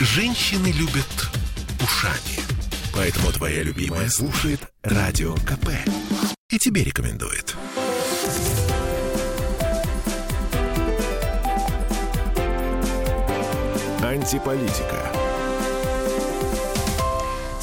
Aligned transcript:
Женщины 0.00 0.68
любят 0.68 1.28
ушами. 1.82 2.38
Поэтому 2.94 3.32
твоя 3.32 3.64
любимая 3.64 4.08
слушает 4.08 4.60
Радио 4.84 5.34
КП. 5.34 5.70
И 6.50 6.58
тебе 6.58 6.84
рекомендует. 6.84 7.56
Антиполитика. 14.00 15.12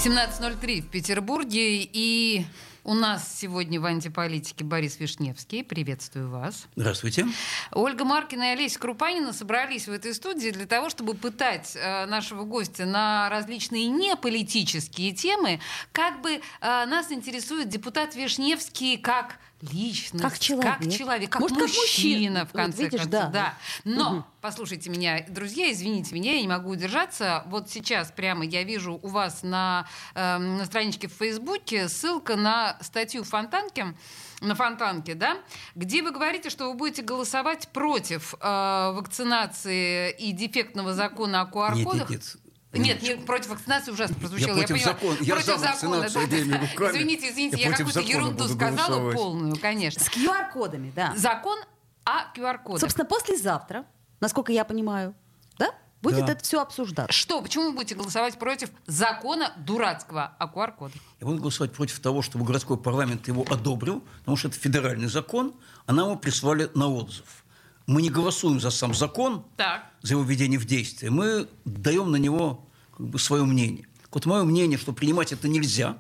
17.03 0.04 0.82
в 0.82 0.88
Петербурге. 0.88 1.84
И 1.84 2.46
у 2.86 2.94
нас 2.94 3.40
сегодня 3.40 3.82
в 3.82 3.86
антиполитике 3.86 4.64
Борис 4.64 5.00
Вишневский. 5.00 5.64
Приветствую 5.64 6.30
вас. 6.30 6.68
Здравствуйте. 6.76 7.26
Ольга 7.72 8.06
Маркина 8.06 8.52
и 8.52 8.54
Олеся 8.54 8.80
Крупанина 8.80 9.34
собрались 9.34 9.88
в 9.88 9.92
этой 9.92 10.14
студии 10.14 10.52
для 10.52 10.68
того, 10.68 10.90
чтобы 10.90 11.16
пытать 11.16 11.76
э, 11.76 12.06
нашего 12.06 12.44
гостя 12.44 12.86
на 12.86 13.28
различные 13.30 13.88
неполитические 13.88 15.14
темы. 15.14 15.60
Как 15.92 16.22
бы 16.22 16.30
э, 16.30 16.40
нас 16.62 17.12
интересует 17.12 17.70
депутат 17.70 18.16
Вишневский 18.16 19.00
как 19.00 19.40
личность, 19.62 20.22
Как 20.24 20.38
человек. 20.38 20.78
как, 20.80 20.92
человек, 20.92 21.30
как 21.32 21.42
Может, 21.42 21.58
как 21.58 21.68
мужчина, 21.68 21.82
мужчина. 21.82 22.46
в 22.46 22.52
конце 22.52 22.84
Вот 22.84 22.92
видишь, 22.92 23.02
концов. 23.10 23.32
да. 23.32 23.54
Но, 23.84 24.10
Мгм. 24.12 24.26
послушайте 24.42 24.90
меня, 24.90 25.26
друзья, 25.30 25.72
извините 25.72 26.14
меня, 26.14 26.34
я 26.34 26.42
не 26.42 26.48
могу 26.48 26.72
удержаться. 26.72 27.44
Вот 27.48 27.70
сейчас 27.70 28.12
прямо 28.12 28.46
я 28.46 28.64
вижу 28.64 29.00
у 29.02 29.08
вас 29.08 29.44
на, 29.44 29.88
эм, 30.14 30.58
на 30.58 30.66
страничке 30.66 31.08
в 31.08 31.14
Фейсбуке 31.14 31.88
ссылка 31.90 32.36
на 32.36 32.78
статью 32.82 33.24
Фонтанки, 33.24 33.96
на 34.42 34.54
Фонтанке, 34.56 35.16
да, 35.16 35.38
где 35.74 36.04
вы 36.04 36.12
говорите, 36.12 36.50
что 36.50 36.68
вы 36.70 36.74
будете 36.76 37.02
голосовать 37.02 37.70
против 37.70 38.36
э, 38.40 38.92
вакцинации 38.94 40.12
и 40.12 40.32
дефектного 40.34 40.94
закона 40.94 41.42
о 41.42 41.46
QR-кодах. 41.46 42.10
Нет, 42.10 42.22
нет, 42.22 42.36
нет. 42.36 42.45
Нет, 42.80 43.02
не 43.02 43.16
против 43.16 43.50
вакцинации 43.50 43.92
ужасно 43.92 44.16
прозвучало. 44.16 44.50
Я 44.50 44.56
против 44.68 44.76
поняла. 44.76 44.94
закона. 44.94 45.18
Я 45.22 45.34
против 45.36 45.48
за 45.48 45.58
закона, 45.58 46.02
да, 46.02 46.10
да. 46.10 46.60
руками. 46.60 46.98
Извините, 46.98 47.30
извините, 47.32 47.58
Я 47.58 47.70
я, 47.70 47.72
какую-то 47.76 48.00
ерунду 48.02 48.44
сказала 48.48 48.72
голосовать. 48.76 49.16
полную, 49.16 49.56
конечно. 49.60 50.04
С 50.04 50.08
QR-кодами, 50.10 50.92
да. 50.96 51.14
Закон 51.16 51.58
о 52.04 52.32
QR-кодах. 52.36 52.82
Собственно, 52.82 53.06
послезавтра, 53.06 53.86
насколько 54.20 54.52
я 54.52 54.64
понимаю, 54.66 55.14
да, 55.58 55.72
будет 56.02 56.26
Да. 56.26 56.34
это 56.34 56.44
все 56.44 56.62
обсуждаться. 56.62 57.12
Что? 57.14 57.42
Почему 57.42 57.66
вы 57.66 57.72
будете 57.74 57.96
голосовать 57.96 58.38
против 58.38 58.70
закона 58.86 59.54
дурацкого 59.58 60.36
о 60.38 60.46
QR-кодах? 60.48 61.02
Я 61.20 61.28
буду 61.28 61.40
голосовать 61.42 61.74
против 61.74 62.00
того, 62.00 62.22
чтобы 62.22 62.46
городской 62.46 62.78
парламент 62.78 63.28
его 63.28 63.44
одобрил, 63.50 64.04
потому 64.20 64.38
что 64.38 64.50
это 64.50 64.58
федеральный 64.60 65.08
закон, 65.08 65.54
а 65.88 65.94
нам 65.94 66.08
его 66.10 66.16
прислали 66.18 66.70
на 66.76 66.88
отзыв. 66.88 67.44
Мы 67.88 68.02
не 68.02 68.10
голосуем 68.10 68.60
за 68.60 68.72
сам 68.72 68.96
закон, 68.96 69.46
Так. 69.58 69.84
за 70.02 70.14
его 70.16 70.24
введение 70.24 70.58
в 70.60 70.66
действие, 70.66 71.12
мы 71.12 71.48
даем 71.66 72.10
на 72.12 72.16
него 72.16 72.65
как 72.98 73.08
бы, 73.08 73.20
свое 73.20 73.44
мнение. 73.46 73.88
Вот 74.12 74.26
мое 74.26 74.44
мнение, 74.44 74.78
что 74.78 74.94
принимать 74.94 75.32
это 75.34 75.48
нельзя, 75.48 75.98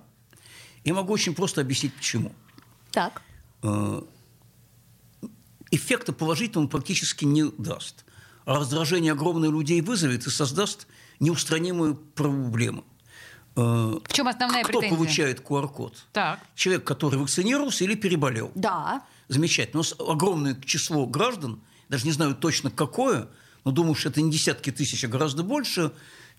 я 0.83 0.93
могу 0.93 1.11
очень 1.13 1.33
просто 1.35 1.61
объяснить, 1.61 1.93
почему. 1.93 2.31
Так. 2.91 3.21
Э, 3.63 4.01
эффекта 5.71 6.13
положительного 6.13 6.69
практически 6.69 7.25
не 7.25 7.43
даст. 7.57 8.05
А 8.45 8.55
раздражение 8.59 9.11
огромное 9.11 9.49
людей 9.49 9.81
вызовет 9.81 10.27
и 10.27 10.29
создаст 10.29 10.87
неустранимую 11.19 11.95
проблему. 11.95 12.85
Э, 13.55 13.61
В 14.03 14.13
чем 14.13 14.27
основная 14.27 14.63
Кто 14.63 14.79
претензия? 14.79 14.95
получает 14.97 15.39
QR-код? 15.41 16.05
Так. 16.13 16.39
Человек, 16.55 16.83
который 16.85 17.17
вакцинировался 17.19 17.83
или 17.83 17.95
переболел. 17.95 18.51
Да. 18.55 19.03
Замечательно. 19.27 19.79
Но 19.79 19.83
с- 19.83 19.95
огромное 19.99 20.55
число 20.61 21.07
граждан, 21.07 21.59
даже 21.89 22.05
не 22.05 22.11
знаю 22.11 22.35
точно 22.35 22.69
какое, 22.69 23.27
но 23.63 23.71
думаю, 23.71 23.95
что 23.95 24.09
это 24.09 24.21
не 24.21 24.29
десятки 24.31 24.71
тысяч, 24.71 25.03
а 25.03 25.07
гораздо 25.07 25.41
больше, 25.41 25.91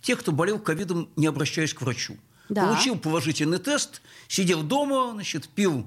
тех, 0.03 0.21
кто 0.21 0.33
болел 0.33 0.59
ковидом, 0.59 1.09
не 1.17 1.27
обращаясь 1.27 1.75
к 1.75 1.83
врачу. 1.83 2.17
Да. 2.49 2.67
Получил 2.67 2.97
положительный 2.97 3.59
тест, 3.59 4.03
сидел 4.29 4.63
дома, 4.63 5.13
значит, 5.13 5.49
пил 5.49 5.87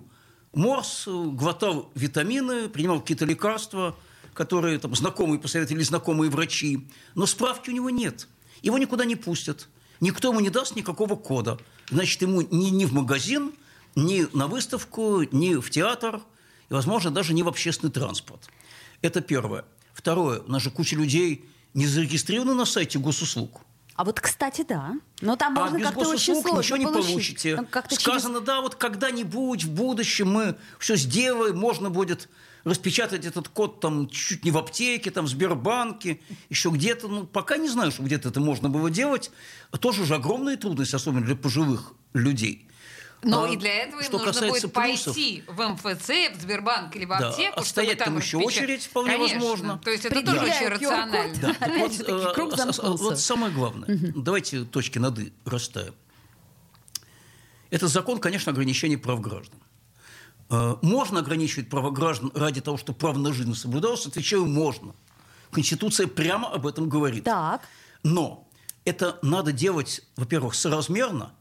морс, 0.53 1.07
глотал 1.07 1.91
витамины, 1.95 2.69
принимал 2.69 3.01
какие-то 3.01 3.25
лекарства, 3.25 3.95
которые 4.33 4.79
там, 4.79 4.95
знакомые 4.95 5.39
посоветовали, 5.39 5.83
знакомые 5.83 6.29
врачи. 6.29 6.87
Но 7.15 7.25
справки 7.25 7.69
у 7.69 7.73
него 7.73 7.89
нет. 7.89 8.27
Его 8.61 8.77
никуда 8.77 9.05
не 9.05 9.15
пустят. 9.15 9.69
Никто 9.99 10.29
ему 10.29 10.39
не 10.39 10.49
даст 10.49 10.75
никакого 10.75 11.15
кода. 11.15 11.59
Значит, 11.89 12.21
ему 12.21 12.41
ни, 12.41 12.69
ни 12.69 12.85
в 12.85 12.93
магазин, 12.93 13.53
ни 13.95 14.27
на 14.35 14.47
выставку, 14.47 15.23
ни 15.31 15.55
в 15.55 15.69
театр, 15.69 16.21
и, 16.69 16.73
возможно, 16.73 17.11
даже 17.11 17.33
не 17.33 17.43
в 17.43 17.47
общественный 17.47 17.91
транспорт. 17.91 18.49
Это 19.01 19.21
первое. 19.21 19.65
Второе. 19.93 20.41
У 20.41 20.51
нас 20.51 20.61
же 20.61 20.71
куча 20.71 20.95
людей 20.95 21.45
не 21.73 21.85
зарегистрированы 21.85 22.53
на 22.53 22.65
сайте 22.65 22.99
госуслуг. 22.99 23.61
А 23.99 24.05
вот, 24.05 24.21
кстати, 24.21 24.63
да. 24.65 24.93
Но 25.19 25.35
там 25.35 25.57
А 25.57 25.63
можно 25.63 25.77
без 25.77 25.87
как-то 25.87 26.07
очень 26.07 26.41
сложно 26.41 26.59
ничего 26.59 26.77
не 26.77 26.85
получить. 26.85 27.11
получите. 27.11 27.55
Там 27.57 27.65
как-то 27.65 27.97
через- 27.97 28.03
Сказано, 28.03 28.39
да, 28.39 28.61
вот 28.61 28.75
когда-нибудь 28.75 29.65
в 29.65 29.71
будущем 29.71 30.31
мы 30.31 30.55
все 30.79 30.95
сделаем, 30.95 31.57
можно 31.57 31.89
будет 31.89 32.29
распечатать 32.63 33.25
этот 33.25 33.49
код 33.49 33.81
там 33.81 34.07
чуть 34.07 34.45
не 34.45 34.51
в 34.51 34.57
аптеке, 34.57 35.11
там 35.11 35.25
в 35.25 35.27
Сбербанке, 35.27 36.21
еще 36.47 36.69
где-то. 36.69 37.09
Ну, 37.09 37.25
пока 37.25 37.57
не 37.57 37.67
знаю, 37.67 37.91
что 37.91 38.03
где-то 38.03 38.29
это 38.29 38.39
можно 38.39 38.69
было 38.69 38.89
делать. 38.89 39.31
Тоже 39.81 40.05
же 40.05 40.15
огромные 40.15 40.55
трудности, 40.55 40.95
особенно 40.95 41.25
для 41.25 41.35
пожилых 41.35 41.91
людей. 42.13 42.68
Но 43.21 43.43
А 43.43 43.49
и 43.49 43.57
для 43.57 43.83
этого 43.83 43.99
им 43.99 44.05
что 44.05 44.17
нужно 44.17 44.41
будет 44.47 44.51
плюсов, 44.61 44.71
пойти 44.71 45.43
в 45.47 45.61
МФЦ, 45.67 46.07
в 46.37 46.41
Сбербанк 46.41 46.95
или 46.95 47.03
в 47.05 47.09
Да, 47.09 47.29
аптеку, 47.29 47.49
а 47.49 47.51
чтобы 47.63 47.65
стоять 47.67 47.97
там 47.97 48.07
там 48.07 48.17
еще 48.17 48.37
очередь 48.37 48.83
вполне 48.85 49.11
Конечно. 49.11 49.39
возможно. 49.39 49.77
То 49.83 49.89
есть 49.91 50.05
это 50.05 50.21
тоже 50.23 50.39
очень 50.39 50.67
рационально. 50.69 51.35
Да, 51.41 51.53
так 51.53 51.77
вот, 51.79 52.33
круг 52.33 52.53
с- 52.53 52.57
замкнулся. 52.57 53.03
вот 53.03 53.19
самое 53.19 53.51
главное. 53.53 53.87
Давайте 54.15 54.63
точки 54.63 54.99
над 54.99 55.19
«и» 55.19 55.33
расставим. 55.45 55.93
Этот 57.69 57.91
закон, 57.91 58.19
конечно, 58.19 58.51
ограничение 58.51 58.97
прав 58.97 59.19
граждан. 59.21 59.59
Э, 60.49 60.75
Можно 60.81 61.19
ограничивать 61.19 61.69
права 61.69 61.91
граждан 61.91 62.31
ради 62.33 62.61
того, 62.61 62.77
чтобы 62.77 62.97
право 62.97 63.17
на 63.17 63.33
жизнь 63.33 63.53
соблюдалось? 63.53 64.05
Отвечаю, 64.07 64.45
можно. 64.45 64.95
Конституция 65.51 66.07
прямо 66.07 66.47
об 66.49 66.65
этом 66.65 66.89
говорит. 66.89 67.25
Так. 67.25 67.61
Но 68.03 68.47
это 68.85 69.19
надо 69.21 69.51
делать, 69.51 70.01
во-первых, 70.15 70.55
соразмерно 70.55 71.33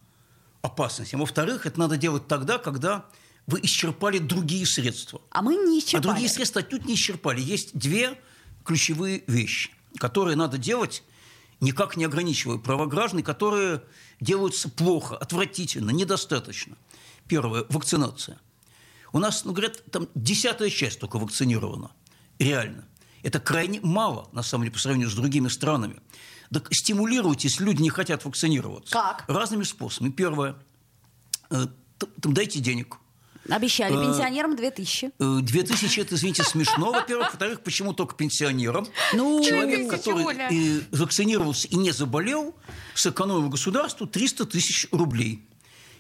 опасности, 0.63 1.15
а 1.15 1.19
во-вторых, 1.19 1.67
это 1.67 1.79
надо 1.79 1.97
делать 1.97 2.27
тогда, 2.29 2.59
когда 2.59 3.07
вы 3.47 3.61
исчерпали 3.63 4.19
другие 4.19 4.67
средства. 4.67 5.21
А 5.31 5.43
мы 5.43 5.55
не 5.57 5.77
А 5.77 5.81
исчерпали. 5.81 6.03
другие 6.03 6.29
средства 6.29 6.61
отнюдь 6.61 6.85
не 6.87 6.95
исчерпали. 6.95 7.41
Есть 7.41 7.77
две 7.79 8.21
ключевые 8.65 9.25
вещи, 9.27 9.71
которые 9.99 10.37
надо 10.37 10.59
делать, 10.59 11.03
никак 11.61 11.97
не 11.97 12.05
ограничивая 12.05 12.59
права 12.59 12.87
граждан, 12.87 13.23
которые 13.23 13.83
делаются 14.21 14.69
плохо, 14.69 15.17
отвратительно, 15.17 15.91
недостаточно. 15.91 16.77
Первое– 17.27 17.65
вакцинация. 17.69 18.39
У 19.13 19.19
нас, 19.19 19.45
ну, 19.45 19.53
говорят, 19.53 19.83
там 19.91 20.09
десятая 20.15 20.71
часть 20.71 21.01
только 21.01 21.19
вакцинирована. 21.19 21.91
Реально. 22.39 22.87
Это 23.23 23.41
крайне 23.41 23.81
мало, 23.83 24.29
на 24.33 24.43
самом 24.43 24.65
деле, 24.65 24.75
по 24.75 24.79
сравнению 24.79 25.11
с 25.11 25.15
другими 25.15 25.49
странами. 25.49 26.01
Так 26.53 26.69
стимулируйте, 26.73 27.49
если 27.49 27.65
люди 27.65 27.83
не 27.83 27.91
хотят 27.91 28.25
вакцинироваться. 28.25 28.93
Как? 28.93 29.25
Разными 29.29 29.65
способами. 29.65 30.11
Первое 30.11 30.57
э,– 31.51 31.67
там 32.21 32.33
дайте 32.33 32.61
денег. 32.61 32.97
Обещали 33.49 33.97
Э, 33.97 34.07
пенсионерам 34.07 34.57
2000. 34.57 35.13
Э, 35.19 35.39
Две 35.43 35.63
тысячи, 35.63 36.01
это, 36.01 36.15
извините, 36.15 36.45
смешно, 36.45 36.93
во-первых. 36.93 37.29
Во-вторых, 37.29 37.63
почему 37.63 37.95
только 37.95 38.15
пенсионерам? 38.15 38.87
Ну, 39.15 39.43
Человек, 39.43 39.91
который 39.91 40.25
э, 40.25 40.83
вакцинировался 40.93 41.67
и 41.69 41.77
не 41.77 41.93
заболел, 41.93 42.55
сэкономил 42.95 43.49
государству 43.49 44.07
300 44.07 44.47
тысяч 44.47 44.87
рублей. 44.93 45.49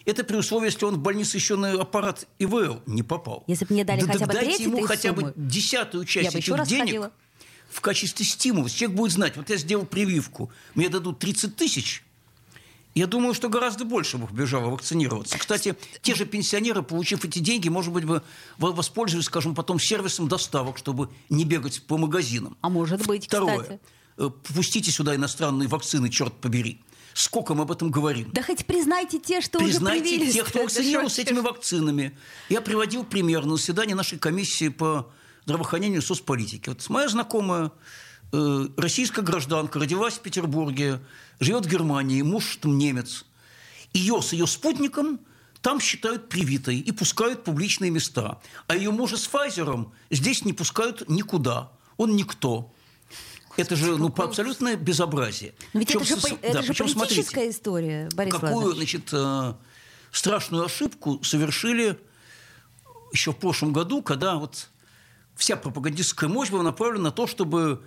Это 0.04 0.24
при 0.24 0.36
условии, 0.36 0.66
если 0.66 0.84
он 0.84 0.94
в 0.96 0.98
больнице 0.98 1.36
еще 1.36 1.56
на 1.56 1.72
аппарат 1.72 2.26
ИВЛ 2.38 2.82
не 2.86 3.02
попал. 3.02 3.44
Если 3.46 3.64
бы 3.66 3.74
мне 3.74 3.84
дали 3.84 4.00
Да 4.02 4.12
хотя 4.12 4.26
бы 4.26 4.32
дайте 4.32 4.62
ему 4.64 4.82
хотя 4.86 5.10
суммы, 5.14 5.22
бы 5.22 5.32
десятую 5.36 6.04
часть 6.04 6.34
этих 6.34 6.64
денег 6.66 6.84
ходила. 6.86 7.12
в 7.70 7.80
качестве 7.80 8.24
стимула. 8.24 8.70
Человек 8.70 8.96
будет 8.96 9.12
знать, 9.12 9.36
вот 9.36 9.50
я 9.50 9.56
сделал 9.56 9.84
прививку, 9.84 10.50
мне 10.74 10.88
дадут 10.88 11.18
30 11.18 11.56
тысяч, 11.56 12.02
я 12.94 13.06
думаю, 13.06 13.34
что 13.34 13.48
гораздо 13.48 13.84
больше 13.84 14.16
бы 14.18 14.26
побежало 14.26 14.70
вакцинироваться. 14.70 15.38
Кстати, 15.38 15.76
те 16.02 16.14
же 16.14 16.24
пенсионеры, 16.26 16.82
получив 16.82 17.24
эти 17.24 17.38
деньги, 17.38 17.68
может 17.68 17.92
быть, 17.92 18.04
бы 18.04 18.22
во- 18.56 18.72
воспользовались, 18.72 19.26
скажем, 19.26 19.54
потом 19.54 19.78
сервисом 19.78 20.26
доставок, 20.26 20.78
чтобы 20.78 21.10
не 21.28 21.44
бегать 21.44 21.82
по 21.86 21.96
магазинам. 21.98 22.56
А 22.60 22.68
может 22.70 23.06
быть, 23.06 23.26
Второе. 23.26 23.60
кстати. 23.60 23.80
Э, 24.16 24.30
Пустите 24.52 24.90
сюда 24.90 25.14
иностранные 25.14 25.68
вакцины, 25.68 26.08
черт 26.08 26.34
побери. 26.40 26.80
Сколько 27.14 27.54
мы 27.54 27.62
об 27.62 27.72
этом 27.72 27.90
говорим? 27.90 28.30
Да 28.32 28.42
хоть 28.42 28.64
признайте 28.66 29.18
те, 29.18 29.40
что 29.40 29.58
Признайте 29.58 30.02
уже 30.02 30.10
привились. 30.10 30.34
тех, 30.34 30.48
кто 30.48 30.62
вакцинировался 30.62 31.22
этими 31.22 31.40
вакцинами. 31.40 32.16
Я 32.48 32.60
приводил 32.60 33.04
пример 33.04 33.44
на 33.44 33.56
заседании 33.56 33.94
нашей 33.94 34.18
комиссии 34.18 34.68
по 34.68 35.10
здравоохранению 35.44 36.00
и 36.00 36.04
соцполитике. 36.04 36.70
Вот 36.70 36.88
моя 36.90 37.08
знакомая 37.08 37.72
э, 38.32 38.66
российская 38.76 39.22
гражданка 39.22 39.78
родилась 39.78 40.14
в 40.14 40.20
Петербурге, 40.20 41.00
живет 41.40 41.66
в 41.66 41.68
Германии, 41.68 42.22
муж 42.22 42.58
там 42.60 42.78
немец. 42.78 43.24
Ее 43.92 44.20
с 44.22 44.32
ее 44.32 44.46
спутником 44.46 45.18
там 45.62 45.80
считают 45.80 46.28
привитой 46.28 46.78
и 46.78 46.92
пускают 46.92 47.40
в 47.40 47.42
публичные 47.44 47.90
места. 47.90 48.40
А 48.66 48.76
ее 48.76 48.90
мужа 48.90 49.16
с 49.16 49.26
Файзером 49.26 49.92
здесь 50.10 50.44
не 50.44 50.52
пускают 50.52 51.08
никуда. 51.08 51.72
Он 51.96 52.14
никто. 52.14 52.72
Это 53.58 53.76
же 53.76 53.96
ну, 53.96 54.08
какой- 54.08 54.26
абсолютное 54.26 54.76
безобразие. 54.76 55.54
Но 55.72 55.80
ведь 55.80 55.90
это 55.90 55.98
Причем 56.00 56.16
же, 56.16 56.22
со- 56.22 56.28
по- 56.28 56.34
это 56.46 56.52
да, 56.54 56.62
же 56.62 56.68
причем 56.68 56.88
смотрите, 56.88 57.14
политическая 57.22 57.50
история, 57.50 58.08
Борис 58.14 58.32
какую, 58.32 58.52
Владимирович. 58.52 58.90
значит, 58.90 59.08
э, 59.12 59.54
страшную 60.12 60.64
ошибку 60.64 61.22
совершили 61.24 61.98
еще 63.12 63.32
в 63.32 63.36
прошлом 63.36 63.72
году, 63.72 64.02
когда 64.02 64.36
вот 64.36 64.68
вся 65.34 65.56
пропагандистская 65.56 66.28
мощь 66.28 66.50
была 66.50 66.62
направлена 66.62 67.04
на 67.04 67.10
то, 67.10 67.26
чтобы 67.26 67.82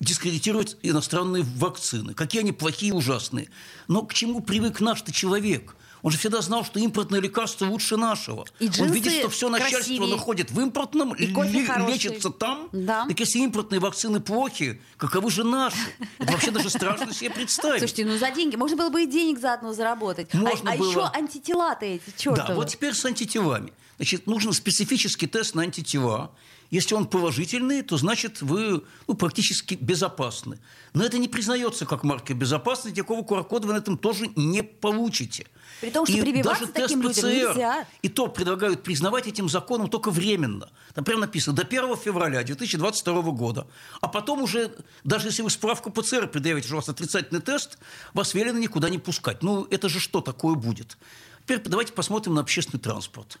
дискредитировать 0.00 0.76
иностранные 0.82 1.44
вакцины. 1.44 2.14
Какие 2.14 2.42
они 2.42 2.52
плохие 2.52 2.90
и 2.90 2.92
ужасные. 2.94 3.48
Но 3.86 4.02
к 4.02 4.12
чему 4.14 4.40
привык 4.40 4.80
наш-то 4.80 5.12
человек? 5.12 5.76
Он 6.02 6.10
же 6.10 6.18
всегда 6.18 6.40
знал, 6.42 6.64
что 6.64 6.80
импортное 6.80 7.20
лекарство 7.20 7.66
лучше 7.66 7.96
нашего. 7.96 8.44
И 8.58 8.68
Он 8.80 8.90
видит, 8.90 9.12
что 9.12 9.28
все 9.30 9.48
начальство 9.48 9.78
красивее. 9.78 10.08
находит 10.08 10.50
в 10.50 10.60
импортном, 10.60 11.14
И 11.14 11.32
кофе 11.32 11.64
хороший. 11.64 11.92
лечится 11.92 12.30
там. 12.30 12.68
Да. 12.72 13.06
Так 13.06 13.20
если 13.20 13.38
импортные 13.38 13.78
вакцины 13.80 14.20
плохи, 14.20 14.82
каковы 14.96 15.30
же 15.30 15.44
наши? 15.44 15.76
Это 16.18 16.32
вообще 16.32 16.50
даже 16.50 16.70
страшно 16.70 17.14
себе 17.14 17.30
представить. 17.30 17.78
Слушайте, 17.78 18.04
ну 18.04 18.18
за 18.18 18.30
деньги. 18.32 18.56
Можно 18.56 18.76
было 18.76 18.90
бы 18.90 19.04
и 19.04 19.06
денег 19.06 19.38
заодно 19.38 19.72
заработать. 19.72 20.34
Можно 20.34 20.72
а, 20.72 20.74
а 20.74 20.76
было. 20.76 20.90
еще 20.90 21.10
антитела-то 21.14 21.86
эти, 21.86 22.02
чертовы. 22.16 22.48
Да, 22.48 22.54
вот 22.54 22.68
теперь 22.68 22.94
с 22.94 23.04
антителами. 23.04 23.72
Значит, 23.96 24.26
нужен 24.26 24.52
специфический 24.52 25.28
тест 25.28 25.54
на 25.54 25.62
антитела. 25.62 26.32
Если 26.72 26.94
он 26.94 27.06
положительный, 27.06 27.82
то 27.82 27.98
значит 27.98 28.40
вы 28.40 28.82
ну, 29.06 29.14
практически 29.14 29.74
безопасны. 29.74 30.58
Но 30.94 31.04
это 31.04 31.18
не 31.18 31.28
признается 31.28 31.84
как 31.84 32.02
маркер 32.02 32.34
безопасности, 32.34 32.96
никакого 32.96 33.20
QR-кода 33.20 33.66
вы 33.66 33.74
на 33.74 33.76
этом 33.76 33.98
тоже 33.98 34.28
не 34.36 34.62
получите. 34.62 35.46
При 35.82 35.90
том, 35.90 36.06
что 36.06 36.16
И 36.16 36.22
прививаться 36.22 36.62
даже 36.62 36.72
тест 36.72 36.88
таким 36.88 37.02
людям 37.02 37.24
ПЦР, 37.24 37.26
нельзя. 37.26 37.86
И 38.00 38.08
то 38.08 38.26
предлагают 38.28 38.82
признавать 38.82 39.26
этим 39.26 39.50
законом 39.50 39.90
только 39.90 40.10
временно. 40.10 40.70
Там 40.94 41.04
прямо 41.04 41.20
написано 41.20 41.54
до 41.54 41.62
1 41.62 41.94
февраля 41.98 42.42
2022 42.42 43.22
года. 43.32 43.66
А 44.00 44.08
потом 44.08 44.40
уже, 44.40 44.74
даже 45.04 45.28
если 45.28 45.42
вы 45.42 45.50
справку 45.50 45.90
ПЦР 45.90 46.28
предъявите, 46.28 46.68
что 46.68 46.76
у 46.76 46.78
вас 46.78 46.88
отрицательный 46.88 47.42
тест, 47.42 47.76
вас 48.14 48.32
велено 48.32 48.58
никуда 48.58 48.88
не 48.88 48.96
пускать. 48.96 49.42
Ну, 49.42 49.66
это 49.70 49.90
же 49.90 50.00
что 50.00 50.22
такое 50.22 50.54
будет? 50.54 50.96
Теперь 51.42 51.60
давайте 51.66 51.92
посмотрим 51.92 52.32
на 52.32 52.40
общественный 52.40 52.80
транспорт. 52.80 53.38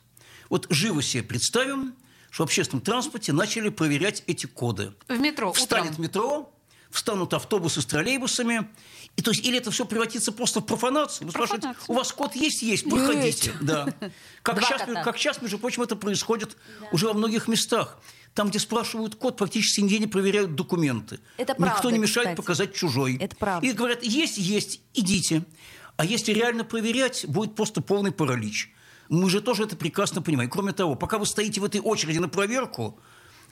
Вот 0.50 0.66
живо 0.68 1.00
себе 1.00 1.22
представим, 1.22 1.94
что 2.32 2.44
в 2.44 2.46
общественном 2.46 2.80
транспорте 2.80 3.32
начали 3.34 3.68
проверять 3.68 4.24
эти 4.26 4.46
коды. 4.46 4.94
В 5.06 5.18
метро 5.18 5.52
Встанет 5.52 5.92
утром. 5.92 6.02
метро, 6.02 6.54
встанут 6.90 7.34
автобусы 7.34 7.82
с 7.82 7.86
троллейбусами. 7.86 8.68
И 9.16 9.22
то 9.22 9.32
есть, 9.32 9.44
или 9.46 9.58
это 9.58 9.70
все 9.70 9.84
превратится 9.84 10.32
просто 10.32 10.60
в 10.60 10.64
профанацию. 10.64 11.26
Вы 11.26 11.32
спрашиваете, 11.32 11.74
у 11.88 11.92
вас 11.92 12.10
код 12.10 12.34
есть? 12.34 12.62
Есть, 12.62 12.88
проходите. 12.88 13.52
Да. 13.60 13.86
Как, 14.42 14.58
Два 14.58 14.66
сейчас, 14.66 14.82
кота. 14.82 15.04
как 15.04 15.18
сейчас, 15.18 15.42
между 15.42 15.58
прочим, 15.58 15.82
это 15.82 15.94
происходит 15.94 16.56
уже 16.90 17.06
во 17.06 17.12
многих 17.12 17.48
местах. 17.48 17.98
Там, 18.32 18.48
где 18.48 18.58
спрашивают 18.58 19.14
код, 19.14 19.36
практически 19.36 19.82
нигде 19.82 19.98
не 19.98 20.06
проверяют 20.06 20.54
документы. 20.54 21.20
Это 21.36 21.52
Никто 21.52 21.64
правда, 21.64 21.90
не 21.92 21.98
мешает 21.98 22.28
кстати. 22.28 22.36
показать 22.36 22.74
чужой. 22.74 23.18
Это 23.20 23.36
правда. 23.36 23.66
И 23.66 23.72
говорят, 23.72 24.02
есть, 24.02 24.38
есть, 24.38 24.80
идите. 24.94 25.44
А 25.98 26.06
если 26.06 26.32
реально 26.32 26.64
проверять, 26.64 27.26
будет 27.28 27.54
просто 27.54 27.82
полный 27.82 28.10
паралич. 28.10 28.72
Мы 29.12 29.28
же 29.28 29.42
тоже 29.42 29.64
это 29.64 29.76
прекрасно 29.76 30.22
понимаем. 30.22 30.48
Кроме 30.48 30.72
того, 30.72 30.94
пока 30.94 31.18
вы 31.18 31.26
стоите 31.26 31.60
в 31.60 31.64
этой 31.64 31.82
очереди 31.82 32.16
на 32.16 32.30
проверку, 32.30 32.98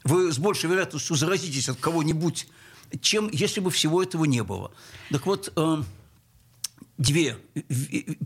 вы 0.04 0.32
с 0.32 0.38
большей 0.38 0.70
вероятностью 0.70 1.14
заразитесь 1.16 1.68
от 1.68 1.78
кого-нибудь, 1.78 2.48
чем 3.02 3.28
если 3.30 3.60
бы 3.60 3.70
всего 3.70 4.02
этого 4.02 4.24
не 4.24 4.42
было. 4.42 4.72
Так 5.10 5.26
вот, 5.26 5.52
э, 5.54 5.82
две. 6.96 7.36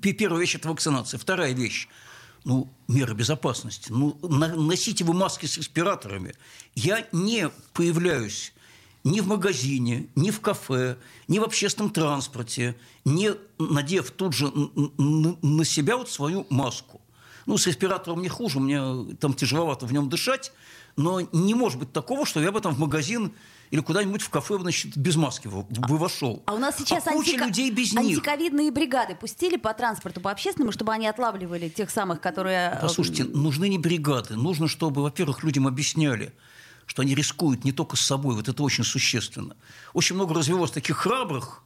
Первая 0.00 0.40
вещь– 0.40 0.54
это 0.54 0.68
вакцинация. 0.68 1.18
Вторая 1.18 1.52
вещь– 1.54 1.88
ну, 2.44 2.72
меры 2.86 3.14
безопасности. 3.14 3.90
Ну, 3.90 4.16
носите 4.22 5.02
вы 5.02 5.12
маски 5.12 5.46
с 5.46 5.56
респираторами. 5.56 6.36
Я 6.76 7.04
не 7.10 7.50
появляюсь 7.72 8.52
ни 9.02 9.18
в 9.18 9.26
магазине, 9.26 10.06
ни 10.14 10.30
в 10.30 10.40
кафе, 10.40 10.98
ни 11.26 11.40
в 11.40 11.42
общественном 11.42 11.90
транспорте, 11.90 12.76
не 13.04 13.32
надев 13.58 14.12
тут 14.12 14.34
же 14.34 14.46
на 14.46 15.64
себя 15.64 15.96
вот 15.96 16.08
свою 16.08 16.46
маску. 16.48 17.00
Ну, 17.46 17.58
с 17.58 17.66
респиратором 17.66 18.22
не 18.22 18.28
хуже, 18.28 18.58
мне 18.60 19.14
там 19.20 19.34
тяжеловато 19.34 19.86
в 19.86 19.92
нем 19.92 20.08
дышать, 20.08 20.52
но 20.96 21.20
не 21.32 21.54
может 21.54 21.78
быть 21.78 21.92
такого, 21.92 22.24
что 22.26 22.40
я 22.40 22.50
бы 22.52 22.60
там 22.60 22.74
в 22.74 22.78
магазин 22.78 23.32
или 23.70 23.80
куда-нибудь 23.80 24.22
в 24.22 24.30
кафе, 24.30 24.58
значит, 24.58 24.96
без 24.96 25.16
маски 25.16 25.48
бы 25.48 25.62
бы 25.64 25.98
вошел. 25.98 26.42
А 26.46 26.54
у 26.54 26.58
нас 26.58 26.76
сейчас 26.78 27.04
куча 27.04 27.32
антика- 27.32 27.46
людей 27.46 27.70
без 27.70 27.92
них. 27.92 28.18
антиковидные 28.18 28.70
бригады 28.70 29.14
пустили 29.16 29.56
по 29.56 29.74
транспорту, 29.74 30.20
по 30.20 30.30
общественному, 30.30 30.70
чтобы 30.72 30.92
они 30.92 31.06
отлавливали 31.08 31.68
тех 31.68 31.90
самых, 31.90 32.20
которые... 32.20 32.70
э, 32.76 32.80
Послушайте, 32.80 33.24
нужны 33.24 33.68
не 33.68 33.78
бригады. 33.78 34.36
Нужно, 34.36 34.68
чтобы, 34.68 35.02
во-первых, 35.02 35.42
людям 35.42 35.66
объясняли, 35.66 36.32
что 36.86 37.02
они 37.02 37.14
рискуют 37.14 37.64
не 37.64 37.72
только 37.72 37.96
с 37.96 38.00
собой. 38.00 38.36
Вот 38.36 38.48
это 38.48 38.62
очень 38.62 38.84
существенно. 38.84 39.56
Очень 39.94 40.14
много 40.16 40.34
развелось 40.34 40.70
таких 40.70 40.96
храбрых, 40.98 41.62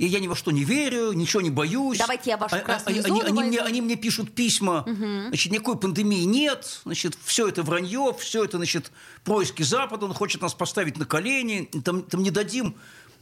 и 0.00 0.06
я 0.06 0.18
ни 0.18 0.28
во 0.28 0.34
что 0.34 0.50
не 0.50 0.64
верю, 0.64 1.12
ничего 1.12 1.42
не 1.42 1.50
боюсь. 1.50 1.98
Давайте 1.98 2.30
я 2.30 2.38
вашу 2.38 2.56
А- 2.56 2.58
а- 2.60 2.62
красную 2.62 3.04
они, 3.04 3.06
зону 3.06 3.20
они 3.22 3.32
мне, 3.42 3.58
войду. 3.58 3.64
они 3.64 3.80
мне 3.82 3.96
пишут 3.96 4.34
письма, 4.34 4.84
значит, 4.86 5.52
никакой 5.52 5.78
пандемии 5.78 6.24
нет, 6.24 6.80
значит, 6.86 7.18
все 7.22 7.48
это 7.48 7.62
вранье, 7.62 8.16
все 8.18 8.44
это, 8.44 8.56
значит, 8.56 8.92
происки 9.24 9.62
Запада, 9.62 10.06
он 10.06 10.14
хочет 10.14 10.40
нас 10.40 10.54
поставить 10.54 10.96
на 10.96 11.04
колени, 11.04 11.68
там, 11.84 12.02
там 12.02 12.22
не 12.22 12.30
дадим 12.30 12.76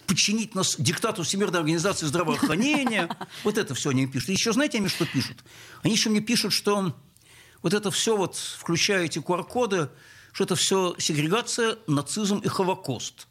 подчинить 0.06 0.54
нас 0.54 0.76
диктату 0.78 1.24
Всемирной 1.24 1.58
организации 1.58 2.06
здравоохранения. 2.06 3.08
Вот 3.42 3.58
это 3.58 3.74
все 3.74 3.90
они 3.90 4.06
пишут. 4.06 4.30
Еще 4.30 4.52
знаете, 4.52 4.78
они 4.78 4.88
что 4.88 5.04
пишут? 5.04 5.44
Они 5.82 5.94
еще 5.94 6.10
мне 6.10 6.20
пишут, 6.20 6.52
что 6.52 6.94
вот 7.62 7.74
это 7.74 7.90
все, 7.90 8.16
вот, 8.16 8.36
включая 8.36 9.04
эти 9.04 9.18
QR-коды, 9.18 9.90
что 10.32 10.44
это 10.44 10.54
все 10.54 10.94
сегрегация, 10.98 11.76
нацизм 11.88 12.38
и 12.38 12.48
Холокост. 12.48 13.27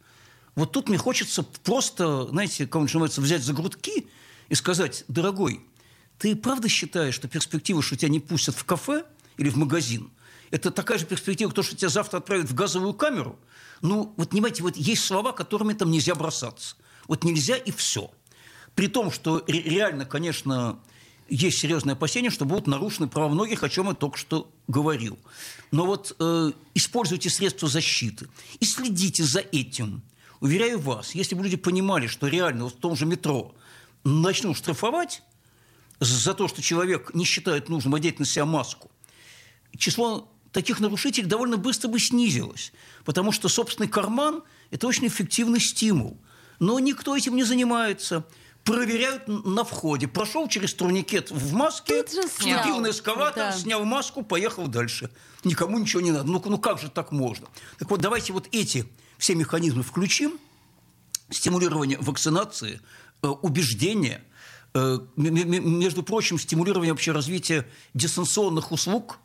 Вот 0.57 0.71
тут 0.71 0.89
мне 0.89 0.97
хочется 0.97 1.43
просто, 1.43 2.25
знаете, 2.29 2.65
как 2.65 2.81
называется, 2.81 3.21
взять 3.21 3.43
за 3.43 3.53
грудки 3.53 4.07
и 4.49 4.55
сказать, 4.55 5.05
дорогой, 5.07 5.61
ты 6.17 6.35
правда 6.35 6.67
считаешь, 6.67 7.13
что 7.13 7.27
перспектива, 7.27 7.83
что 7.83 7.95
тебя 7.95 8.09
не 8.09 8.19
пустят 8.19 8.55
в 8.55 8.63
кафе 8.63 9.05
или 9.37 9.49
в 9.49 9.55
магазин, 9.55 10.09
это 10.49 10.71
такая 10.71 10.97
же 10.97 11.05
перспектива, 11.05 11.51
то, 11.51 11.61
что 11.61 11.75
тебя 11.75 11.89
завтра 11.89 12.17
отправят 12.17 12.49
в 12.49 12.55
газовую 12.55 12.95
камеру? 12.95 13.37
Ну, 13.81 14.15
вот 14.17 14.31
понимаете, 14.31 14.63
вот 14.63 14.75
есть 14.77 15.05
слова, 15.05 15.31
которыми 15.31 15.73
там 15.73 15.91
нельзя 15.91 16.15
бросаться. 16.15 16.75
Вот 17.07 17.23
нельзя 17.23 17.55
и 17.55 17.69
все. 17.69 18.09
При 18.73 18.87
том, 18.87 19.11
что 19.11 19.43
ре- 19.45 19.61
реально, 19.61 20.05
конечно, 20.05 20.79
есть 21.29 21.59
серьезное 21.59 21.93
опасение, 21.93 22.31
что 22.31 22.45
будут 22.45 22.65
нарушены 22.65 23.07
права 23.07 23.29
многих, 23.29 23.61
о 23.61 23.69
чем 23.69 23.89
я 23.89 23.93
только 23.93 24.17
что 24.17 24.49
говорил. 24.67 25.19
Но 25.69 25.85
вот 25.85 26.15
э, 26.17 26.51
используйте 26.73 27.29
средства 27.29 27.67
защиты 27.67 28.27
и 28.59 28.65
следите 28.65 29.23
за 29.23 29.41
этим. 29.41 30.01
Уверяю 30.39 30.79
вас, 30.79 31.15
если 31.15 31.35
бы 31.35 31.43
люди 31.43 31.57
понимали, 31.57 32.07
что 32.07 32.27
реально 32.27 32.65
вот 32.65 32.73
в 32.75 32.77
том 32.77 32.95
же 32.95 33.05
метро 33.05 33.55
начнут 34.03 34.57
штрафовать 34.57 35.23
за 35.99 36.33
то, 36.33 36.47
что 36.47 36.61
человек 36.61 37.13
не 37.13 37.25
считает 37.25 37.69
нужным 37.69 37.95
одеть 37.95 38.19
на 38.19 38.25
себя 38.25 38.45
маску, 38.45 38.91
число 39.75 40.31
таких 40.51 40.79
нарушителей 40.79 41.27
довольно 41.27 41.57
быстро 41.57 41.87
бы 41.87 41.99
снизилось, 41.99 42.71
потому 43.03 43.31
что 43.31 43.49
собственный 43.49 43.87
карман– 43.89 44.43
это 44.71 44.87
очень 44.87 45.07
эффективный 45.07 45.59
стимул. 45.59 46.17
Но 46.59 46.79
никто 46.79 47.15
этим 47.15 47.35
не 47.35 47.43
занимается. 47.43 48.25
Проверяют 48.63 49.27
на 49.27 49.63
входе. 49.63 50.07
Прошел 50.07 50.47
через 50.49 50.73
турникет 50.73 51.31
в 51.31 51.53
маске, 51.53 52.03
вступил 52.03 52.79
на 52.79 52.89
эскаватор, 52.89 53.51
Да. 53.51 53.57
снял 53.57 53.85
маску, 53.85 54.23
поехал 54.23 54.67
дальше. 54.67 55.09
Никому 55.43 55.79
ничего 55.79 56.01
не 56.01 56.11
надо. 56.11 56.25
Ну, 56.29 56.41
ну 56.45 56.57
как 56.57 56.79
же 56.79 56.89
так 56.89 57.11
можно? 57.11 57.47
Так 57.79 57.89
вот, 57.89 58.01
давайте 58.01 58.33
вот 58.33 58.47
эти 58.51 58.85
все 59.17 59.35
механизмы 59.35 59.83
включим. 59.83 60.39
Стимулирование 61.29 61.97
вакцинации, 61.99 62.79
э, 63.21 63.27
убеждения, 63.27 64.23
э, 64.73 64.99
между 65.15 66.03
прочим, 66.03 66.39
стимулирование 66.39 66.93
вообще 66.93 67.11
развития 67.11 67.67
дистанционных 67.93 68.71
услуг, 68.71 69.19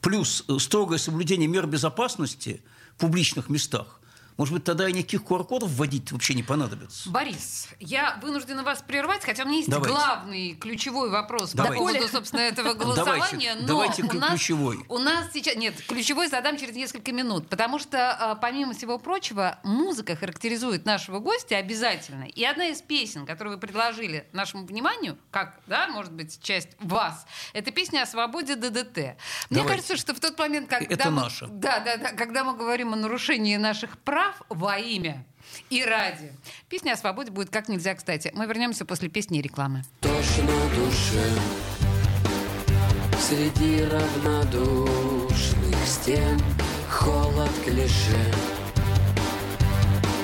плюс 0.00 0.44
э, 0.48 0.58
строгое 0.58 0.98
соблюдение 0.98 1.48
мер 1.48 1.66
безопасности 1.66 2.62
в 2.96 3.00
публичных 3.00 3.50
местах. 3.50 4.00
Может 4.38 4.54
быть, 4.54 4.62
тогда 4.62 4.88
и 4.88 4.92
никаких 4.92 5.22
QR-кодов 5.22 5.68
вводить 5.68 6.12
вообще 6.12 6.32
не 6.32 6.44
понадобится. 6.44 7.10
Борис, 7.10 7.66
я 7.80 8.16
вынуждена 8.22 8.62
вас 8.62 8.82
прервать, 8.82 9.24
хотя 9.24 9.42
у 9.42 9.46
меня 9.46 9.56
есть 9.56 9.68
Давайте. 9.68 9.92
главный 9.92 10.54
ключевой 10.54 11.10
вопрос 11.10 11.52
Давайте. 11.54 11.76
по 11.76 11.90
поводу, 11.90 12.08
собственно, 12.08 12.40
этого 12.42 12.74
голосования. 12.74 13.56
Давайте, 13.56 13.60
но 13.60 13.66
давайте 13.66 14.02
у 14.04 14.12
нас, 14.12 14.30
ключевой. 14.30 14.78
У 14.88 14.98
нас 14.98 15.32
сейчас... 15.32 15.56
Нет, 15.56 15.74
ключевой 15.88 16.28
задам 16.28 16.56
через 16.56 16.76
несколько 16.76 17.10
минут, 17.10 17.48
потому 17.48 17.80
что, 17.80 18.12
а, 18.12 18.36
помимо 18.36 18.74
всего 18.74 19.00
прочего, 19.00 19.58
музыка 19.64 20.14
характеризует 20.14 20.86
нашего 20.86 21.18
гостя 21.18 21.56
обязательно. 21.56 22.22
И 22.22 22.44
одна 22.44 22.68
из 22.68 22.80
песен, 22.80 23.26
которую 23.26 23.56
вы 23.56 23.60
предложили 23.60 24.28
нашему 24.32 24.66
вниманию, 24.66 25.18
как, 25.32 25.60
да, 25.66 25.88
может 25.88 26.12
быть, 26.12 26.40
часть 26.40 26.68
вас, 26.78 27.26
это 27.54 27.72
песня 27.72 28.02
о 28.02 28.06
свободе 28.06 28.54
ДДТ. 28.54 28.96
Мне 28.96 29.16
Давайте. 29.50 29.68
кажется, 29.68 29.96
что 29.96 30.14
в 30.14 30.20
тот 30.20 30.38
момент, 30.38 30.68
когда 30.68 30.94
Это 30.94 31.10
мы, 31.10 31.22
наша. 31.22 31.48
Да, 31.48 31.80
да, 31.80 31.96
да, 31.96 32.12
когда 32.12 32.44
мы 32.44 32.56
говорим 32.56 32.92
о 32.92 32.96
нарушении 32.96 33.56
наших 33.56 33.98
прав 33.98 34.27
во 34.48 34.78
имя 34.78 35.24
и 35.70 35.84
ради. 35.84 36.32
Песня 36.68 36.92
о 36.92 36.96
свободе 36.96 37.30
будет 37.30 37.50
как 37.50 37.68
нельзя 37.68 37.94
кстати. 37.94 38.30
Мы 38.34 38.46
вернемся 38.46 38.84
после 38.84 39.08
песни 39.08 39.38
и 39.38 39.42
рекламы. 39.42 39.82
Тошно 40.00 40.52
душе 40.74 41.24
Среди 43.20 43.84
равнодушных 43.84 45.76
стен 45.86 46.40
Холод 46.90 47.50
клише 47.62 48.32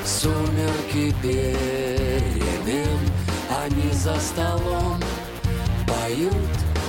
Сумерки 0.04 1.14
перемен 1.22 2.98
Они 3.62 3.90
за 3.92 4.18
столом 4.18 4.98
поют 5.86 6.34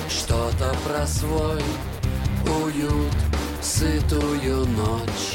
Что-то 0.10 0.74
про 0.86 1.06
свой 1.06 1.62
уют 2.46 3.14
Сытую 3.62 4.66
ночь 4.68 5.35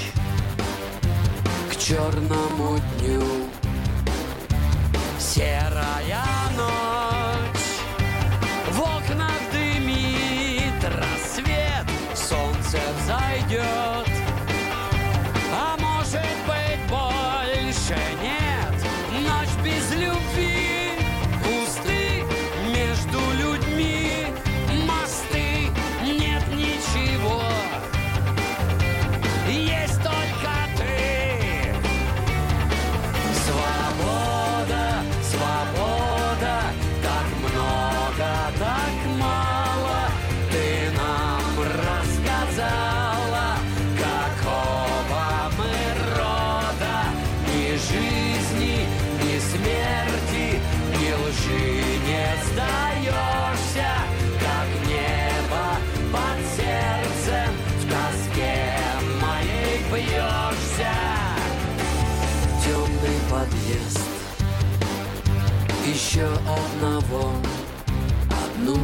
черному 1.90 2.78
дню. 2.98 3.22
Серая 5.18 6.39
смерти, 49.70 50.60
ни 50.98 51.12
лжи 51.12 51.98
не 52.06 52.26
сдаешься 52.46 53.90
Как 54.40 54.68
небо 54.88 55.66
под 56.12 56.38
сердцем 56.56 57.52
в 57.78 57.82
тоске 57.90 58.56
моей 59.20 59.78
бьешься. 59.92 60.92
Темный 62.64 63.20
подъезд 63.30 64.08
Еще 65.86 66.26
одного 66.26 67.32
Одну 68.30 68.78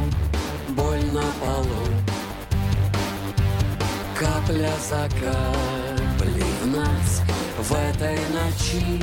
боль 0.71 1.05
на 1.13 1.25
полу. 1.41 1.87
Капля 4.19 4.73
за 4.89 5.09
каплей 5.21 6.43
в 6.63 6.67
нас 6.69 7.23
В 7.59 7.73
этой 7.73 8.19
ночи 8.33 9.03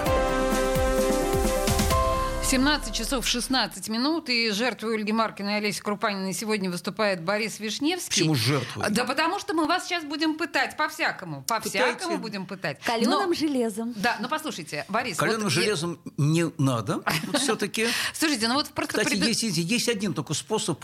17 2.51 2.93
часов 2.93 3.25
16 3.25 3.87
минут, 3.87 4.27
и 4.27 4.51
жертвой 4.51 4.95
Ольги 4.95 5.13
Маркиной 5.13 5.53
и 5.53 5.55
Олеси 5.59 5.79
Крупаниной 5.79 6.33
сегодня 6.33 6.69
выступает 6.69 7.23
Борис 7.23 7.61
Вишневский. 7.61 8.23
Почему 8.23 8.35
жертвой? 8.35 8.89
Да 8.89 9.05
потому 9.05 9.39
что 9.39 9.53
мы 9.53 9.67
вас 9.67 9.85
сейчас 9.85 10.03
будем 10.03 10.35
пытать 10.35 10.75
по-всякому. 10.75 11.43
По-всякому 11.43 12.17
будем 12.17 12.45
пытать. 12.45 12.81
Каленым 12.81 13.29
Но- 13.29 13.33
железом. 13.33 13.93
Да, 13.95 14.17
ну 14.19 14.27
послушайте, 14.27 14.83
Борис. 14.89 15.15
Каленым 15.15 15.43
вот 15.43 15.53
я- 15.53 15.61
железом 15.61 16.01
не 16.17 16.51
надо. 16.57 17.01
все-таки. 17.35 17.87
Слушайте, 18.13 18.49
ну 18.49 18.55
вот 18.55 18.67
просто... 18.71 18.97
Кстати, 18.97 19.15
преду- 19.15 19.27
есть, 19.27 19.43
есть, 19.43 19.57
есть 19.57 19.87
один 19.87 20.13
только 20.13 20.33
способ 20.33 20.83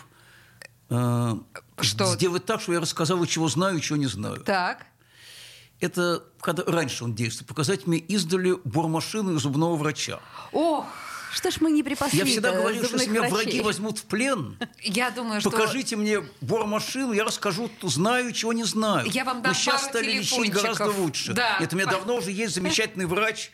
э, 0.89 1.33
Что? 1.81 2.05
сделать 2.13 2.45
так, 2.45 2.62
что 2.62 2.71
я 2.71 2.79
рассказал, 2.79 3.25
чего 3.25 3.50
знаю, 3.50 3.81
чего 3.81 3.97
не 3.97 4.07
знаю. 4.07 4.38
Так. 4.38 4.86
Это 5.81 6.24
когда 6.39 6.63
раньше 6.63 7.03
он 7.03 7.13
действует. 7.13 7.50
Показать 7.50 7.88
мне 7.88 7.97
издали 7.97 8.55
бормашину 8.63 9.36
и 9.36 9.38
зубного 9.38 9.75
врача. 9.75 10.21
Ох, 10.53 10.86
Что 11.34 11.51
ж 11.51 11.57
мы 11.60 11.72
не 11.72 11.84
припасли 11.84 12.19
Я 12.19 12.25
всегда 12.25 12.51
до 12.51 12.60
говорю, 12.60 12.84
что 12.84 12.98
если 12.98 13.10
меня 13.10 13.22
врачей? 13.22 13.38
враги 13.38 13.62
возьмут 13.62 14.00
в 14.00 14.05
плен, 14.05 14.57
я 14.81 15.12
думаю, 15.12 15.41
что... 15.41 15.51
покажите 15.51 15.96
мне 15.96 16.24
бормашину, 16.41 17.13
я 17.13 17.24
расскажу, 17.24 17.69
знаю, 17.81 18.31
чего 18.31 18.53
не 18.53 18.63
знаю. 18.63 19.07
Я 19.10 19.24
вам 19.24 19.41
дам 19.41 19.51
Но 19.51 19.57
сейчас 19.57 19.81
пару 19.81 19.93
стали 19.93 20.12
лечить 20.12 20.51
гораздо 20.51 20.89
лучше. 20.89 21.34
Да. 21.34 21.57
Это 21.60 21.75
у 21.75 21.79
меня 21.79 21.89
давно 21.89 22.15
уже 22.15 22.31
есть 22.31 22.55
замечательный 22.55 23.05
врач, 23.05 23.51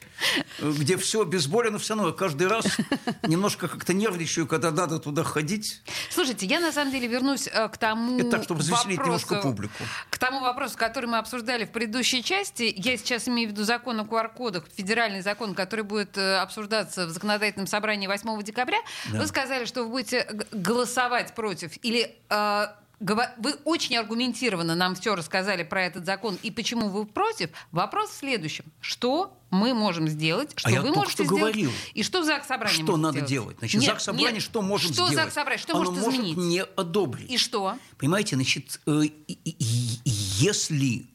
э, 0.60 0.72
где 0.72 0.98
все 0.98 1.22
обезболено, 1.22 1.80
все 1.80 1.96
равно. 1.96 2.14
Каждый 2.14 2.48
раз 2.48 2.66
немножко 3.28 3.68
как-то 3.68 3.94
нервничаю, 3.94 4.48
когда 4.48 4.72
надо 4.72 5.00
туда 5.00 5.24
ходить. 5.24 5.82
Слушайте, 6.10 6.46
я 6.46 6.60
на 6.60 6.72
самом 6.72 6.92
деле 6.92 7.08
вернусь 7.08 7.48
э, 7.48 7.70
к 7.70 7.78
тому 7.78 8.20
Это 8.20 8.32
так, 8.32 8.44
чтобы 8.44 8.60
развеселить 8.62 8.98
вопросу, 8.98 9.26
немножко 9.26 9.48
публику. 9.48 9.84
К 10.10 10.18
тому 10.18 10.42
вопросу, 10.42 10.78
который 10.78 11.08
мы 11.08 11.18
обсуждали 11.18 11.66
в 11.66 11.72
предыдущей 11.72 12.24
части. 12.24 12.74
Я 12.76 12.98
сейчас 12.98 13.28
имею 13.28 13.50
в 13.50 13.52
виду 13.52 13.64
закон 13.64 14.00
о 14.00 14.04
QR-кодах, 14.04 14.66
федеральный 14.76 15.22
закон, 15.22 15.56
который 15.56 15.84
будет 15.84 16.18
э, 16.18 16.38
обсуждаться 16.38 17.06
в 17.06 17.10
законодательном 17.10 17.63
собрании 17.68 18.08
8 18.08 18.42
декабря. 18.44 18.78
Вы 19.10 19.28
сказали, 19.28 19.66
что 19.66 19.84
вы 19.84 19.90
будете 19.90 20.28
голосовать 20.52 21.34
против. 21.36 21.72
Или 21.84 22.16
э, 22.30 22.68
вы 23.00 23.54
очень 23.66 23.98
аргументированно 23.98 24.76
нам 24.76 24.96
все 24.96 25.16
рассказали 25.16 25.64
про 25.64 25.84
этот 25.84 26.06
закон 26.06 26.38
и 26.42 26.52
почему 26.52 26.88
вы 26.90 27.06
против. 27.06 27.50
Вопрос 27.72 28.12
в 28.12 28.18
следующем. 28.18 28.66
Что 28.80 29.38
мы 29.50 29.74
можем 29.74 30.08
сделать, 30.08 30.54
что 30.56 30.70
А 30.70 30.72
я 30.72 30.80
вы 30.82 30.88
только 30.88 31.00
можете 31.02 31.16
что 31.16 31.24
сделать, 31.26 31.42
говорил. 31.54 31.72
и 31.94 32.02
что 32.04 32.24
ЗАГС 32.24 32.48
собрание 32.48 32.74
Что 32.76 32.84
может 32.98 33.02
надо 33.02 33.18
сделать? 33.28 33.30
делать? 33.30 33.58
Значит, 33.60 33.82
Нет, 33.82 33.90
ЗАГС 33.90 34.04
собрание 34.04 34.32
нет. 34.34 34.42
что 34.44 34.62
может 34.62 34.86
что 34.86 34.94
сделать? 34.94 35.16
ЗАГС 35.16 35.34
собрание, 35.34 35.62
что 35.62 35.76
Оно 35.78 35.92
может 35.92 36.08
изменить? 36.14 36.38
не 36.38 36.64
одобрить. 36.64 37.30
И 37.30 37.38
что? 37.38 37.78
Понимаете, 37.98 38.36
значит, 38.36 38.80
э, 38.88 39.02
и- 39.04 39.34
и- 39.34 39.50
и- 39.50 40.00
если 40.10 41.06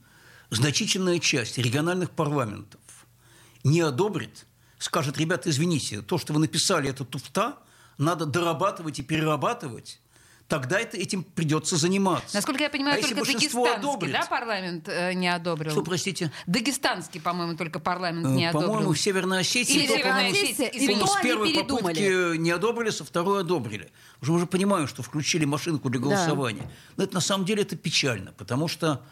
значительная 0.51 1.19
часть 1.19 1.59
региональных 1.59 2.11
парламентов 2.11 2.81
не 3.65 3.81
одобрит, 3.81 4.47
скажет, 4.79 5.19
ребята, 5.19 5.51
извините, 5.51 6.03
то, 6.03 6.19
что 6.19 6.33
вы 6.33 6.41
написали, 6.41 6.89
это 6.91 7.05
туфта, 7.05 7.57
надо 7.99 8.27
дорабатывать 8.27 8.99
и 8.99 9.03
перерабатывать, 9.03 10.01
тогда 10.47 10.79
это, 10.81 10.97
этим 10.97 11.25
придется 11.25 11.77
заниматься. 11.77 12.35
Насколько 12.37 12.63
я 12.63 12.71
понимаю, 12.71 12.99
а 12.99 13.03
только 13.03 13.17
дагестанский 13.17 13.75
одобрит, 13.75 14.13
да, 14.13 14.25
парламент 14.27 14.89
э, 14.89 15.13
не 15.15 15.29
одобрил. 15.29 15.73
что, 15.73 15.83
простите, 15.83 16.33
Дагестанский, 16.47 17.21
по-моему, 17.21 17.57
только 17.57 17.81
парламент 17.81 18.27
Э, 18.27 18.31
не 18.31 18.47
одобрил. 18.47 18.69
по-моему, 18.71 18.93
в 18.95 18.99
Северной 19.01 19.41
Осетии, 19.41 19.75
Или 19.81 19.87
то, 19.89 19.97
Северная 19.99 20.31
Осетия, 20.31 20.67
и 20.69 20.77
извините. 20.79 21.01
по-моему, 21.01 21.07
то 21.07 21.13
с 21.19 21.23
первой 21.23 21.55
попытки 21.65 22.37
не 22.39 22.51
одобрили, 22.51 22.91
со 22.91 23.05
второй 23.05 23.41
одобрили. 23.41 23.91
Уже 24.23 24.33
уже 24.33 24.47
понимаю, 24.47 24.87
что 24.89 25.03
включили 25.03 25.45
машинку 25.45 25.91
для 25.91 26.01
голосования. 26.01 26.71
Но 26.97 27.05
это 27.05 27.15
на 27.15 27.21
самом 27.21 27.45
деле 27.45 27.63
это 27.63 27.77
печально, 27.77 28.33
потому 28.33 28.69
что 28.69 29.03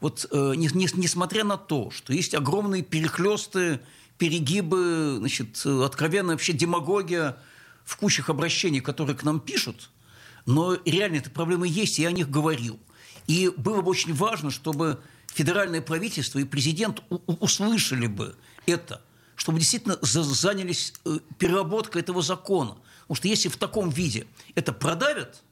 вот 0.00 0.26
э, 0.32 0.54
не- 0.56 0.70
не- 0.72 0.88
несмотря 0.94 1.44
на 1.44 1.56
то, 1.58 1.90
что 1.90 2.12
есть 2.14 2.34
огромные 2.34 2.82
перехлесты, 2.82 3.80
перегибы, 4.20 5.16
значит, 5.18 5.64
откровенная 5.64 6.34
вообще 6.34 6.52
демагогия 6.52 7.38
в 7.86 7.96
кучах 7.96 8.28
обращений, 8.28 8.80
которые 8.80 9.16
к 9.16 9.22
нам 9.22 9.40
пишут, 9.40 9.90
но 10.44 10.76
реально 10.84 11.16
эта 11.16 11.30
проблема 11.30 11.66
есть, 11.66 11.98
я 11.98 12.08
о 12.08 12.12
них 12.12 12.30
говорил. 12.30 12.78
И 13.26 13.50
было 13.56 13.80
бы 13.80 13.90
очень 13.90 14.14
важно, 14.14 14.50
чтобы 14.50 15.00
федеральное 15.26 15.80
правительство 15.80 16.38
и 16.38 16.44
президент 16.44 17.02
услышали 17.08 18.06
бы 18.08 18.36
это, 18.66 19.00
чтобы 19.36 19.58
действительно 19.58 19.98
за- 20.02 20.22
занялись 20.22 20.92
э, 21.06 21.18
переработкой 21.38 22.02
этого 22.02 22.20
закона. 22.20 22.76
Потому 23.02 23.16
что 23.16 23.28
если 23.28 23.48
в 23.48 23.56
таком 23.56 23.88
виде 23.88 24.26
это 24.54 24.74
продавят, 24.74 25.42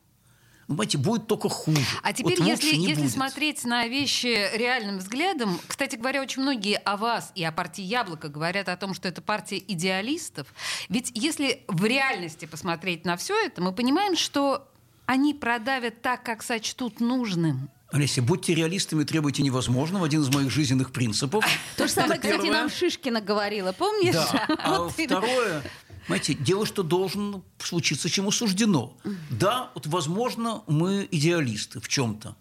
понимаете, 0.68 0.98
будет 0.98 1.26
только 1.26 1.48
хуже. 1.48 1.80
А 2.02 2.12
теперь, 2.12 2.38
Вот 2.38 2.46
если, 2.46 2.76
если 2.76 3.02
будет. 3.02 3.12
смотреть 3.12 3.64
на 3.64 3.86
вещи 3.88 4.48
реальным 4.56 4.98
взглядом, 4.98 5.58
кстати 5.66 5.96
говоря, 5.96 6.22
очень 6.22 6.42
многие 6.42 6.76
о 6.76 6.96
вас 6.96 7.32
и 7.34 7.42
о 7.42 7.50
партии 7.52 7.82
Яблоко 7.82 8.28
говорят 8.28 8.68
о 8.68 8.76
том, 8.76 8.94
что 8.94 9.08
это 9.08 9.22
партия 9.22 9.58
идеалистов. 9.66 10.46
Ведь 10.88 11.10
если 11.14 11.64
в 11.68 11.84
реальности 11.84 12.44
посмотреть 12.44 13.04
на 13.04 13.16
все 13.16 13.34
это, 13.44 13.62
мы 13.62 13.72
понимаем, 13.72 14.16
что 14.16 14.68
они 15.06 15.32
продавят 15.34 16.02
так, 16.02 16.22
как 16.22 16.42
сочтут 16.42 17.00
нужным. 17.00 17.70
Олеся, 17.90 18.20
будьте 18.20 18.54
реалистами, 18.54 19.04
требуйте 19.04 19.42
невозможного. 19.42 20.04
Один 20.04 20.20
из 20.20 20.28
моих 20.28 20.50
жизненных 20.50 20.92
принципов. 20.92 21.42
То 21.76 21.86
же 21.86 21.92
самое, 21.94 22.20
кстати, 22.20 22.46
нам 22.46 22.68
Шишкина 22.68 23.22
говорила, 23.22 23.72
помнишь? 23.72 24.14
Да. 24.14 24.46
А 24.58 24.88
второе, 24.90 25.62
знаете, 26.08 26.34
дело, 26.34 26.66
что 26.66 26.82
должен 26.82 27.42
случиться, 27.58 28.08
чему 28.08 28.30
суждено. 28.30 28.96
Да, 29.30 29.70
вот, 29.74 29.86
возможно, 29.86 30.62
мы 30.66 31.06
идеалисты 31.10 31.80
в 31.80 31.88
чем-то. 31.88 32.34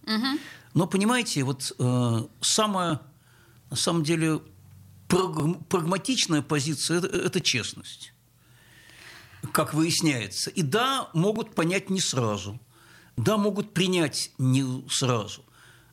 Но, 0.74 0.88
понимаете, 0.88 1.43
вот 1.43 1.75
э, 1.77 2.24
самое 2.41 3.00
на 3.69 3.75
самом 3.75 4.03
деле 4.03 4.41
праг- 5.09 5.63
прагматичная 5.65 6.41
позиция 6.41 7.00
это, 7.00 7.07
это 7.07 7.41
честность, 7.41 8.13
как 9.51 9.74
выясняется. 9.74 10.50
И 10.50 10.62
да, 10.62 11.09
могут 11.13 11.53
понять 11.53 11.89
не 11.89 12.00
сразу, 12.00 12.59
да, 13.17 13.38
могут 13.38 13.74
принять 13.74 14.31
не 14.38 14.88
сразу, 14.89 15.43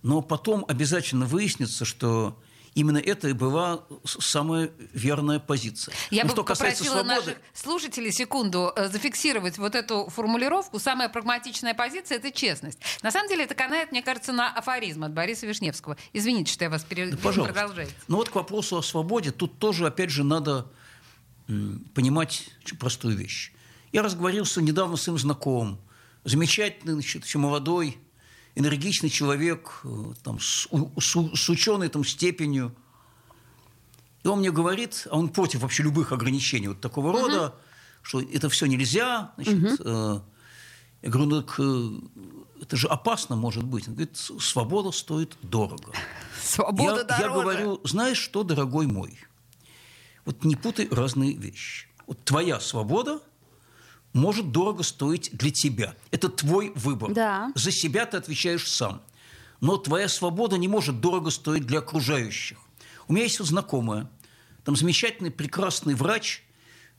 но 0.02 0.23
потом 0.23 0.64
обязательно 0.69 1.26
выяснится, 1.26 1.85
что 1.85 2.40
именно 2.75 2.99
это 2.99 3.28
и 3.28 3.33
была 3.33 3.85
самая 4.04 4.71
верная 4.93 5.38
позиция. 5.38 5.95
Я 6.11 6.23
Ну, 6.25 6.28
бы 6.28 6.35
что 6.35 6.45
касается 6.45 6.85
попросила 6.85 7.04
свободы, 7.04 7.31
наших 7.31 7.43
слушателей 7.54 8.12
секунду 8.12 8.73
э, 8.75 8.88
зафиксировать 8.88 9.59
вот 9.59 9.75
эту 9.75 10.09
формулировку. 10.11 10.78
Самая 10.78 11.09
прагматичная 11.09 11.75
позиция– 11.75 12.19
это 12.19 12.31
честность. 12.31 12.78
На 13.02 13.11
самом 13.11 13.28
деле 13.28 13.45
это 13.45 13.54
канает, 13.54 13.93
мне 13.93 14.02
кажется, 14.02 14.33
на 14.33 14.52
афоризм 14.52 15.04
от 15.04 15.12
Бориса 15.12 15.47
Вишневского. 15.47 15.97
Извините, 16.12 16.52
что 16.52 16.64
я 16.64 16.71
вас 16.71 16.85
перебила. 16.85 17.16
Да, 17.16 17.23
пожалуйста. 17.23 17.87
Но 18.09 18.16
вот 18.16 18.28
к 18.28 18.35
вопросу 18.35 18.76
о 18.76 18.83
свободе, 18.83 19.31
тут 19.31 19.59
тоже, 19.59 19.87
опять 19.87 20.11
же, 20.11 20.25
надо 20.25 20.66
понимать 21.95 22.49
простую 22.78 23.16
вещь. 23.16 23.52
Я 23.93 24.02
разговорился 24.02 24.61
недавно 24.62 24.97
с 24.97 25.02
своим 25.02 25.19
знакомым. 25.19 25.78
Замечательный, 26.25 26.95
значит, 26.95 27.25
еще 27.25 27.38
молодой, 27.38 27.99
энергичный 28.54 29.11
человек, 29.11 29.80
э, 29.84 30.12
там, 30.23 30.38
с, 30.40 30.68
с 30.99 31.16
с 31.34 31.49
ученой 31.49 31.88
там, 31.88 32.04
степенью. 32.04 32.75
И 34.23 34.28
он 34.28 34.38
мне 34.40 34.50
говорит, 34.50 35.06
а 35.11 35.18
он 35.18 35.28
против 35.28 35.61
вообще 35.61 35.82
любых 35.82 36.12
ограничений 36.12 36.68
вот 36.68 36.80
такого 36.80 37.12
рода, 37.12 37.54
что 38.02 38.20
это 38.20 38.49
все 38.49 38.66
нельзя. 38.66 39.32
Значит, 39.37 39.80
э, 39.80 40.20
я 41.02 41.11
говорю, 41.11 41.30
ну 41.30 41.42
так 41.42 41.56
э, 41.58 41.90
это 42.62 42.76
же 42.76 42.88
опасно 42.88 43.37
может 43.37 43.64
быть. 43.64 43.88
Он 43.88 43.94
говорит, 43.94 44.16
свобода 44.16 44.90
стоит 44.92 45.37
дорого. 45.42 45.92
Свобода 46.42 47.06
я, 47.08 47.16
я 47.16 47.28
дороже. 47.28 47.42
говорю, 47.42 47.80
знаешь 47.84 48.18
что, 48.18 48.42
дорогой 48.42 48.87
мой, 48.87 49.18
вот 50.25 50.44
не 50.44 50.56
путай 50.56 50.88
разные 50.90 51.34
вещи. 51.34 51.88
Вот 52.06 52.23
твоя 52.25 52.61
свобода 52.61 53.20
может 54.14 54.52
дорого 54.52 54.83
стоить 54.83 55.30
для 55.33 55.50
тебя. 55.50 55.94
Это 56.11 56.30
твой 56.30 56.73
выбор. 56.75 57.12
Да. 57.12 57.52
За 57.54 57.71
себя 57.71 58.06
ты 58.06 58.16
отвечаешь 58.16 58.71
сам. 58.71 59.02
Но 59.61 59.76
твоя 59.76 60.09
свобода 60.09 60.56
не 60.56 60.68
может 60.68 61.00
дорого 61.00 61.30
стоить 61.30 61.66
для 61.66 61.80
окружающих. 61.80 62.59
У 63.09 63.12
меня 63.12 63.25
есть 63.25 63.38
вот 63.38 63.49
знакомая, 63.49 64.09
там 64.64 64.76
замечательный, 64.76 65.30
прекрасный 65.30 65.94
врач 65.94 66.42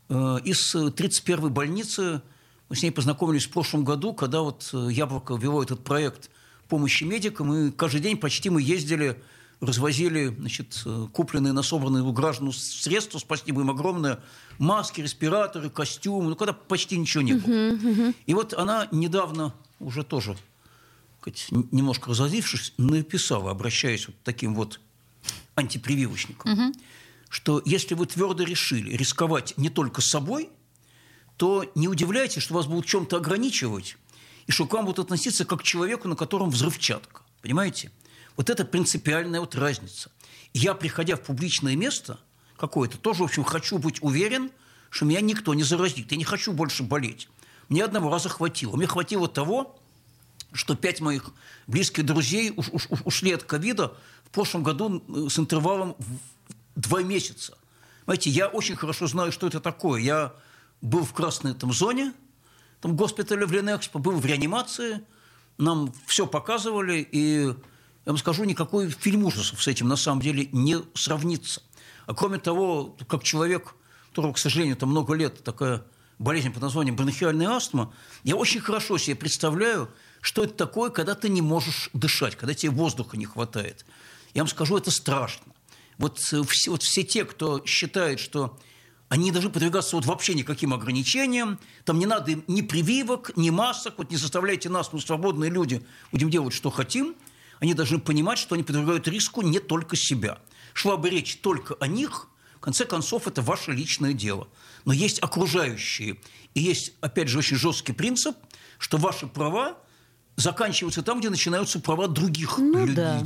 э, 0.10 0.38
из 0.44 0.76
31-й 0.76 1.50
больницы. 1.50 2.22
Мы 2.70 2.76
с 2.76 2.84
ней 2.84 2.92
познакомились 2.92 3.46
в 3.46 3.52
прошлом 3.52 3.84
году, 3.84 4.14
когда 4.14 4.42
вот 4.42 4.70
э, 4.74 4.90
Яблоко 4.92 5.36
вело 5.36 5.64
этот 5.64 5.84
проект 5.84 6.30
помощи 6.68 7.04
медикам, 7.04 7.54
и 7.54 7.72
каждый 7.72 8.02
день 8.02 8.18
почти 8.18 8.50
мы 8.50 8.62
ездили, 8.62 9.22
развозили 9.62 10.28
значит, 10.28 10.82
э, 10.86 11.08
купленные 11.12 11.54
на 11.54 11.64
собранные 11.64 12.04
у 12.04 12.12
граждан 12.12 12.52
средства, 12.52 13.20
спасибо 13.20 13.62
им 13.62 13.70
огромное, 13.70 14.20
маски, 14.58 15.02
респираторы, 15.02 15.70
костюмы, 15.70 16.30
ну, 16.30 16.36
когда 16.36 16.54
почти 16.54 16.98
ничего 16.98 17.24
не 17.24 17.34
было. 17.34 18.14
И 18.26 18.34
вот 18.34 18.54
она 18.54 18.88
недавно 18.92 19.54
уже 19.80 20.04
тоже 20.04 20.38
сказать, 21.22 21.48
немножко 21.72 22.12
разозлившись, 22.12 22.74
написала, 22.78 23.52
обращаясь 23.52 24.08
вот 24.08 24.16
таким 24.24 24.54
вот 24.56 24.80
антипрививочникам, 25.56 26.74
что 27.30 27.62
если 27.66 27.96
вы 27.96 28.06
твердо 28.06 28.44
решили 28.44 28.96
рисковать 28.96 29.54
не 29.58 29.70
только 29.70 30.02
собой, 30.02 30.50
то 31.38 31.70
не 31.76 31.88
удивляйтесь, 31.88 32.44
что 32.44 32.54
вас 32.54 32.68
будут 32.68 32.86
чем-то 32.86 33.18
ограничивать, 33.18 33.98
и 34.48 34.52
что 34.52 34.68
к 34.68 34.74
вам 34.74 34.86
будут 34.86 35.00
относиться 35.06 35.44
как 35.46 35.62
к 35.62 35.64
человеку, 35.64 36.08
на 36.08 36.16
котором 36.16 36.50
взрывчатка. 36.50 37.24
Понимаете? 37.42 37.92
Вот 38.38 38.50
это 38.50 38.66
принципиальная 38.66 39.40
вот 39.40 39.56
разница. 39.56 40.12
Я, 40.54 40.74
приходя 40.74 41.16
в 41.16 41.22
публичное 41.22 41.76
место 41.76 42.20
какое-то, 42.58 42.98
тоже, 42.98 43.24
в 43.24 43.26
общем, 43.26 43.44
хочу 43.44 43.78
быть 43.78 44.02
уверен, 44.02 44.52
что 44.90 45.06
меня 45.06 45.22
никто 45.22 45.54
не 45.54 45.64
заразит. 45.64 46.12
Я 46.12 46.18
не 46.18 46.24
хочу 46.24 46.54
больше 46.54 46.84
болеть. 46.84 47.30
Мне 47.70 47.84
одного 47.84 48.10
раза 48.10 48.30
хватило. 48.30 48.76
Мне 48.76 48.88
хватило 48.88 49.28
того, 49.28 49.80
что 50.54 50.76
пять 50.76 51.02
моих 51.02 51.32
близких 51.68 52.06
друзей 52.06 52.52
уш- 52.52 52.70
уш- 52.72 52.88
уш- 52.90 53.02
ушли 53.04 53.32
от 53.34 53.44
ковида 53.44 53.94
в 54.26 54.30
прошлом 54.30 54.64
году 54.64 55.04
э, 55.08 55.30
с 55.30 55.38
интервалом 55.40 55.96
в 56.00 56.20
два 56.80 57.02
месяца. 57.04 57.58
Знаете, 58.06 58.30
я 58.30 58.48
очень 58.48 58.76
хорошо 58.76 59.08
знаю, 59.08 59.32
что 59.32 59.48
это 59.48 59.60
такое. 59.60 60.02
Я 60.02 60.34
был 60.82 61.04
в 61.04 61.14
красной 61.14 61.54
там, 61.56 61.74
зоне, 61.74 62.14
там, 62.80 62.96
госпитале 62.96 63.46
в 63.46 63.52
Ленэкспо, 63.52 64.00
был 64.00 64.14
в 64.20 64.26
реанимации, 64.26 65.02
нам 65.58 65.94
все 66.06 66.28
показывали, 66.28 67.08
и 67.12 67.54
я 68.06 68.12
вам 68.12 68.18
скажу, 68.18 68.44
никакой 68.44 68.90
фильм 68.90 69.26
ужасов 69.26 69.62
с 69.64 69.68
этим 69.68 69.88
на 69.88 69.96
самом 69.96 70.22
деле 70.22 70.48
не 70.52 70.78
сравнится. 70.94 71.62
А 72.06 72.14
кроме 72.14 72.38
того, 72.38 72.96
как 73.08 73.24
человек, 73.24 73.76
которого, 74.10 74.34
к 74.34 74.38
сожалению, 74.38 74.76
там 74.76 74.90
много 74.90 75.16
лет 75.16 75.44
такая 75.44 75.84
болезнь 76.20 76.52
под 76.52 76.62
названием 76.62 76.96
бронхиальная 76.96 77.50
астма, 77.50 77.94
я 78.24 78.36
очень 78.36 78.62
хорошо 78.62 78.98
себе 78.98 79.16
представляю, 79.16 79.90
что 80.22 80.44
это 80.44 80.54
такое, 80.54 80.92
когда 80.92 81.16
ты 81.16 81.30
не 81.30 81.42
можешь 81.42 81.90
дышать, 81.94 82.36
когда 82.36 82.54
тебе 82.54 82.72
воздуха 82.72 83.18
не 83.18 83.26
хватает. 83.26 83.86
Я 84.34 84.44
вам 84.44 84.50
скажу, 84.50 84.78
это 84.78 84.92
страшно. 84.92 85.54
Вот 85.98 86.20
э, 86.32 86.44
все, 86.44 86.72
вот 86.72 86.84
все 86.84 87.04
те, 87.04 87.26
кто 87.26 87.66
считает, 87.66 88.20
что 88.20 88.60
они 89.10 89.26
не 89.26 89.32
должны 89.32 89.50
подвигаться 89.50 89.96
вот 89.96 90.06
вообще 90.06 90.34
никаким 90.34 90.74
ограничениям, 90.74 91.60
там 91.86 92.00
не 92.00 92.06
надо 92.06 92.40
ни 92.48 92.62
прививок, 92.62 93.36
ни 93.36 93.50
масок, 93.50 93.96
вот 93.98 94.12
не 94.12 94.18
заставляйте 94.18 94.70
нас, 94.70 94.94
мы 94.94 95.02
свободные 95.02 95.50
люди, 95.50 95.86
будем 96.12 96.30
делать, 96.30 96.54
что 96.54 96.70
хотим, 96.70 97.16
они 97.60 97.74
должны 97.74 98.00
понимать, 98.00 98.38
что 98.38 98.56
они 98.56 98.64
подвергают 98.64 99.08
риску 99.08 99.42
не 99.42 99.60
только 99.60 99.96
себя. 99.96 100.40
Шла 100.74 100.98
бы 100.98 101.10
речь 101.10 101.38
только 101.38 101.76
о 101.76 101.88
них, 101.88 102.28
в 102.58 102.60
конце 102.60 102.86
концов, 102.86 103.28
это 103.28 103.42
ваше 103.42 103.72
личное 103.72 104.14
дело. 104.14 104.48
Но 104.86 104.94
есть 104.94 105.20
окружающие. 105.22 106.18
И 106.54 106.62
есть, 106.62 106.94
опять 107.02 107.28
же, 107.30 107.38
очень 107.40 107.58
жесткий 107.58 107.94
принцип, 107.94 108.36
что 108.78 108.98
ваши 108.98 109.28
права 109.28 109.78
заканчиваются 110.36 111.02
там, 111.02 111.20
где 111.20 111.30
начинаются 111.30 111.80
права 111.80 112.08
других 112.08 112.58
Ну 112.58 112.86
лю- 112.86 112.94
да. 112.94 113.20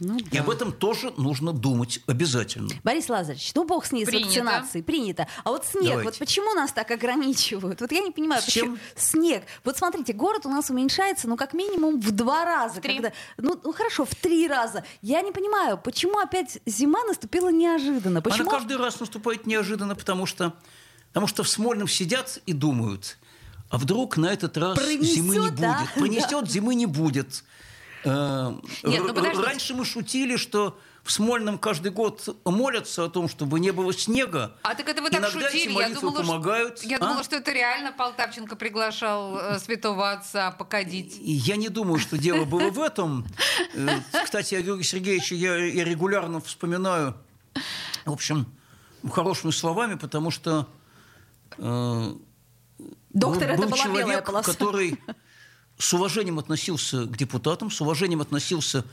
Ну 0.00 0.16
И 0.18 0.22
да. 0.24 0.40
об 0.40 0.50
этом 0.50 0.72
тоже 0.72 1.12
нужно 1.16 1.52
думать 1.52 2.00
обязательно. 2.08 2.68
Борис 2.82 3.08
Лазаревич, 3.08 3.52
ну 3.54 3.64
бог 3.64 3.86
с 3.86 3.92
ней, 3.92 4.04
с 4.04 4.08
Принято. 4.08 4.26
вакцинацией, 4.26 4.82
принято. 4.82 5.28
А 5.44 5.50
вот 5.50 5.64
снег, 5.66 5.84
Давайте. 5.84 6.10
вот 6.10 6.18
почему 6.18 6.52
нас 6.54 6.72
так 6.72 6.90
ограничивают? 6.90 7.80
Вот 7.80 7.92
я 7.92 8.00
не 8.00 8.10
понимаю, 8.10 8.42
С 8.42 8.46
почему 8.46 8.76
чем? 8.76 8.78
снег. 8.96 9.44
Вот 9.62 9.78
смотрите, 9.78 10.12
город 10.12 10.46
у 10.46 10.48
нас 10.48 10.68
уменьшается, 10.68 11.28
ну 11.28 11.36
как 11.36 11.54
минимум 11.54 12.00
в 12.00 12.10
два 12.10 12.44
раза. 12.44 12.80
три. 12.80 12.94
когда- 12.94 13.12
ну, 13.38 13.58
ну, 13.62 13.72
хорошо, 13.72 14.04
в 14.04 14.14
три 14.16 14.48
раза. 14.48 14.84
Я 15.00 15.22
не 15.22 15.30
понимаю, 15.30 15.78
почему 15.78 16.18
опять 16.18 16.58
зима 16.66 17.04
наступила 17.04 17.50
неожиданно? 17.50 18.20
Почему? 18.20 18.50
Она 18.50 18.58
каждый 18.58 18.76
раз 18.76 18.98
наступает 18.98 19.46
неожиданно, 19.46 19.94
потому 19.94 20.26
что, 20.26 20.54
потому 21.08 21.28
что 21.28 21.44
в 21.44 21.48
Смольном 21.48 21.86
сидят 21.86 22.40
и 22.46 22.52
думают, 22.52 23.16
а 23.70 23.78
вдруг 23.78 24.16
на 24.16 24.26
этот 24.26 24.56
раз 24.56 24.76
Пронесет, 24.76 25.14
зимы 25.14 25.36
не 25.36 25.50
да? 25.50 25.78
будет. 25.80 25.94
Пронесет, 25.94 26.48
зимы 26.50 26.74
не 26.74 26.86
будет. 26.86 27.44
Э, 28.04 28.54
Нет, 28.84 29.02
ну. 29.14 29.42
Раньше 29.42 29.74
мы 29.74 29.84
шутили, 29.84 30.36
что 30.36 30.78
в 31.02 31.12
Смольном 31.12 31.58
каждый 31.58 31.90
год 31.92 32.28
молятся 32.44 33.04
о 33.04 33.08
том, 33.10 33.28
чтобы 33.28 33.60
не 33.60 33.70
было 33.72 33.92
снега. 33.92 34.56
А 34.62 34.74
так 34.74 34.88
это 34.88 35.02
вы 35.02 35.10
так 35.10 35.20
Иногда 35.20 35.48
шутили? 35.50 35.72
Я 35.72 35.90
думала, 35.90 36.16
помогают. 36.22 36.78
Что, 36.78 36.88
я 36.88 36.96
А? 36.96 37.00
думала, 37.00 37.22
что 37.24 37.36
это 37.36 37.52
реально 37.52 37.92
Полтавченко 37.92 38.56
приглашал 38.56 39.38
э, 39.38 39.58
святого 39.58 40.12
отца 40.12 40.50
покадить. 40.50 41.16
Я 41.20 41.56
не 41.56 41.68
думаю, 41.68 41.98
что 41.98 42.16
дело 42.16 42.44
было 42.44 42.70
в 42.70 42.80
этом. 42.80 43.26
Э, 43.74 43.88
Кстати, 44.24 44.54
о 44.54 44.62
Георгии 44.62 44.82
Сергеевиче 44.82 45.36
я, 45.36 45.56
я 45.56 45.84
регулярно 45.84 46.40
вспоминаю, 46.40 47.14
в 48.06 48.12
общем, 48.12 48.46
хорошими 49.12 49.50
словами, 49.50 49.94
потому 49.96 50.30
что 50.30 50.66
э, 51.58 52.14
Доктор, 53.10 53.48
был, 53.48 53.54
это 53.54 53.62
был 53.62 53.68
была 53.68 53.86
белая 54.00 54.22
полоса. 54.22 54.52
который 54.52 54.98
с 55.78 55.92
уважением 55.92 56.38
относился 56.38 57.04
к 57.04 57.16
депутатам, 57.16 57.70
с 57.70 57.80
уважением 57.80 58.20
относился 58.20 58.84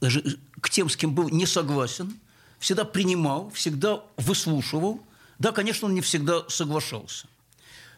даже 0.00 0.38
к 0.60 0.70
тем, 0.70 0.88
с 0.88 0.96
кем 0.96 1.14
был 1.14 1.28
не 1.28 1.46
согласен, 1.46 2.18
всегда 2.58 2.84
принимал, 2.84 3.50
всегда 3.50 4.02
выслушивал. 4.16 5.02
Да, 5.38 5.52
конечно, 5.52 5.88
он 5.88 5.94
не 5.94 6.00
всегда 6.00 6.48
соглашался. 6.48 7.26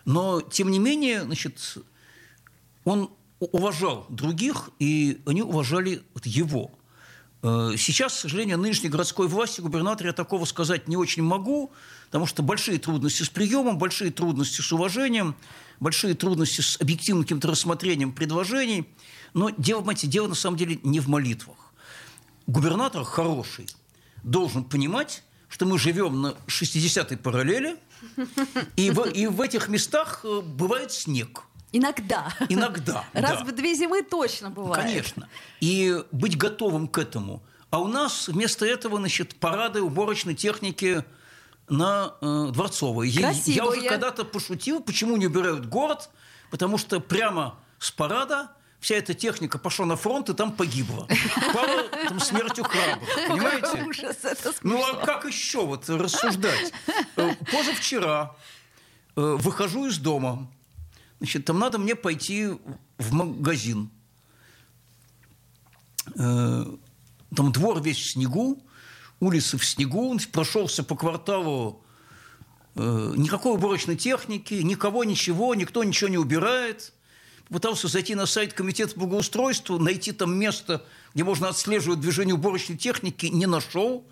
Но, 0.04 0.40
тем 0.40 0.70
не 0.70 0.78
менее, 0.78 1.22
значит, 1.22 1.78
он 2.84 3.10
уважал 3.38 4.06
других, 4.08 4.70
и 4.78 5.20
они 5.26 5.42
уважали 5.42 6.02
его. 6.24 6.72
Э, 7.42 7.72
Сейчас, 7.76 8.14
к 8.14 8.20
сожалению, 8.20 8.58
нынешней 8.58 8.88
городской 8.88 9.28
власти, 9.28 9.60
губернатор, 9.60 10.06
я 10.06 10.12
такого 10.12 10.44
сказать 10.44 10.88
не 10.88 10.96
очень 10.96 11.22
могу, 11.22 11.72
потому 12.06 12.26
что 12.26 12.42
большие 12.42 12.78
трудности 12.78 13.22
с 13.22 13.28
приемом, 13.28 13.78
большие 13.78 14.10
трудности 14.10 14.60
с 14.60 14.72
уважением, 14.72 15.34
большие 15.82 16.14
трудности 16.14 16.60
с 16.60 16.80
объективным 16.80 17.24
каким-то 17.24 17.48
рассмотрением 17.48 18.12
предложений. 18.12 18.88
Но 19.34 19.50
дело, 19.50 19.80
понимаете, 19.80 20.06
дело 20.06 20.28
на 20.28 20.34
самом 20.34 20.56
деле 20.56 20.78
не 20.82 21.00
в 21.00 21.08
молитвах. 21.08 21.56
Губернатор 22.46 23.04
хороший 23.04 23.66
должен 24.22 24.64
понимать, 24.64 25.24
что 25.48 25.66
мы 25.66 25.78
живем 25.78 26.22
на 26.22 26.34
60-й 26.46 27.16
параллели, 27.16 27.76
и 28.76 28.90
в, 28.90 29.08
и 29.08 29.26
в 29.26 29.40
этих 29.40 29.68
местах 29.68 30.20
э, 30.24 30.40
бывает 30.40 30.92
снег. 30.92 31.42
Иногда. 31.72 32.32
Иногда. 32.48 33.04
Раз 33.12 33.38
да. 33.38 33.44
в 33.44 33.52
две 33.52 33.74
зимы 33.74 34.02
точно 34.02 34.50
бывает. 34.50 34.84
Конечно. 34.84 35.28
И 35.60 36.02
быть 36.12 36.36
готовым 36.36 36.88
к 36.88 36.98
этому. 36.98 37.42
А 37.70 37.80
у 37.80 37.88
нас 37.88 38.28
вместо 38.28 38.66
этого, 38.66 38.98
значит, 38.98 39.36
парады 39.36 39.82
уборочной 39.82 40.34
техники 40.34 41.04
на 41.68 42.14
э, 42.20 42.48
Дворцовой. 42.52 43.08
Я- 43.08 43.30
Я 43.56 43.66
уже 43.66 43.80
когда-то 43.88 44.24
пошутил, 44.24 44.80
почему 44.82 45.16
не 45.16 45.26
убирают 45.26 45.66
город, 45.66 46.10
потому 46.50 46.78
что 46.78 47.00
прямо 47.00 47.58
с 47.78 47.90
парада 47.90 48.50
вся 48.80 48.96
эта 48.96 49.14
техника 49.14 49.58
пошла 49.58 49.86
на 49.86 49.96
фронт 49.96 50.28
и 50.28 50.34
там 50.34 50.52
погибла. 50.52 51.06
Пала 51.54 51.84
там 52.08 52.18
смертью 52.20 52.64
храбрых, 52.64 53.08
понимаете? 53.28 53.84
Ужас, 53.84 54.16
Ну 54.62 54.82
а 54.84 55.04
как 55.06 55.24
еще 55.24 55.64
вот 55.64 55.88
рассуждать? 55.88 56.72
Э, 57.16 57.34
Позавчера 57.52 58.34
э, 59.16 59.20
выхожу 59.38 59.86
из 59.86 59.98
дома. 59.98 60.50
Значит, 61.18 61.44
там 61.44 61.58
надо 61.60 61.78
мне 61.78 61.94
пойти 61.94 62.48
в 62.98 63.12
магазин. 63.12 63.90
Э, 66.16 66.64
Там 67.36 67.52
двор 67.52 67.80
весь 67.80 67.98
в 67.98 68.10
снегу, 68.10 68.62
улицы 69.22 69.56
в 69.56 69.64
снегу. 69.64 70.18
Прошелся 70.32 70.82
по 70.82 70.96
кварталу 70.96 71.82
э, 72.74 73.14
никакой 73.16 73.54
уборочной 73.54 73.96
техники, 73.96 74.54
никого 74.54 75.04
ничего, 75.04 75.54
никто 75.54 75.84
ничего 75.84 76.10
не 76.10 76.18
убирает. 76.18 76.92
Пытался 77.48 77.86
зайти 77.86 78.14
на 78.14 78.26
сайт 78.26 78.52
Комитета 78.54 78.98
благоустройства, 78.98 79.78
найти 79.78 80.12
там 80.12 80.34
место, 80.34 80.84
где 81.14 81.22
можно 81.22 81.48
отслеживать 81.48 82.00
движение 82.00 82.34
уборочной 82.34 82.76
техники, 82.76 83.26
не 83.26 83.46
нашел. 83.46 84.04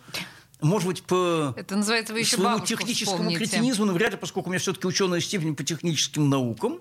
Может 0.60 0.86
быть, 0.86 1.02
по 1.04 1.54
Это 1.56 1.74
называется, 1.74 2.12
вы 2.12 2.20
еще 2.20 2.36
своему 2.36 2.60
техническому 2.60 3.16
вспомните. 3.16 3.38
кретинизму, 3.38 3.86
но 3.86 3.94
вряд 3.94 4.12
ли, 4.12 4.18
поскольку 4.18 4.50
у 4.50 4.52
меня 4.52 4.60
все-таки 4.60 4.86
ученая 4.86 5.20
степень 5.20 5.56
по 5.56 5.64
техническим 5.64 6.28
наукам. 6.28 6.80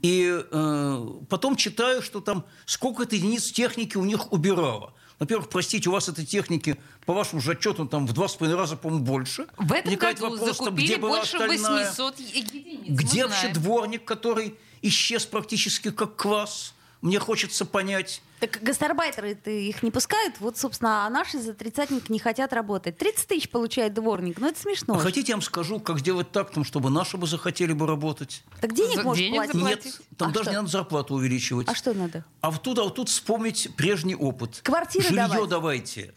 И 0.00 0.42
э, 0.50 1.06
потом 1.28 1.56
читаю, 1.56 2.00
что 2.00 2.20
там 2.20 2.44
сколько-то 2.64 3.14
единиц 3.14 3.52
техники 3.52 3.98
у 3.98 4.04
них 4.04 4.32
убирало. 4.32 4.94
Во-первых, 5.18 5.48
простите, 5.48 5.88
у 5.88 5.92
вас 5.92 6.08
этой 6.08 6.24
техники, 6.24 6.76
по 7.06 7.14
вашему 7.14 7.40
же 7.40 7.52
отчету, 7.52 7.86
там 7.86 8.06
в 8.06 8.12
два 8.12 8.28
с 8.28 8.34
половиной 8.36 8.58
раза, 8.58 8.76
по-моему, 8.76 9.04
больше. 9.04 9.46
В 9.56 9.72
этом 9.72 9.84
Возникает 9.84 10.18
году 10.18 10.36
вопрос, 10.38 10.58
закупили 10.58 10.86
где 10.86 10.96
больше 10.96 11.36
остальная? 11.36 11.86
800 11.86 12.20
единиц. 12.20 13.00
Где 13.00 13.26
вообще 13.26 13.48
дворник, 13.48 14.04
который 14.04 14.56
исчез 14.82 15.26
практически 15.26 15.90
как 15.90 16.16
класс? 16.16 16.74
Мне 17.02 17.18
хочется 17.18 17.64
понять. 17.66 18.22
Так 18.38 18.60
гастарбайтеры 18.62 19.32
их 19.44 19.82
не 19.82 19.90
пускают, 19.90 20.36
вот, 20.38 20.56
собственно, 20.56 21.04
а 21.04 21.10
наши 21.10 21.40
за 21.40 21.52
тридцатник 21.52 22.08
не 22.08 22.20
хотят 22.20 22.52
работать. 22.52 22.96
30 22.96 23.26
тысяч 23.26 23.50
получает 23.50 23.92
дворник, 23.92 24.38
ну 24.40 24.46
это 24.48 24.60
смешно. 24.60 24.94
А 24.94 24.98
хотите, 24.98 25.32
я 25.32 25.36
вам 25.36 25.42
скажу, 25.42 25.80
как 25.80 25.98
сделать 25.98 26.30
так, 26.30 26.52
там, 26.52 26.64
чтобы 26.64 26.90
наши 26.90 27.16
бы 27.16 27.26
захотели 27.26 27.72
бы 27.72 27.88
работать? 27.88 28.44
Так 28.60 28.72
денег 28.72 29.02
За- 29.02 29.16
денег 29.16 29.34
платить. 29.34 29.52
заплатить. 29.54 29.84
Нет, 29.84 29.94
там 30.16 30.28
А 30.28 30.32
даже 30.32 30.44
что? 30.44 30.50
не 30.52 30.56
надо 30.58 30.68
зарплату 30.68 31.14
увеличивать. 31.14 31.68
А 31.68 31.74
что 31.74 31.92
надо? 31.92 32.24
А 32.40 32.52
вот 32.52 32.62
тут, 32.62 32.78
а 32.78 32.84
вот 32.84 32.94
тут 32.94 33.08
вспомнить 33.08 33.68
прежний 33.76 34.14
опыт. 34.14 34.60
Квартиры 34.62 35.04
жилье 35.08 35.26
давать. 35.28 35.48
давайте. 35.50 36.14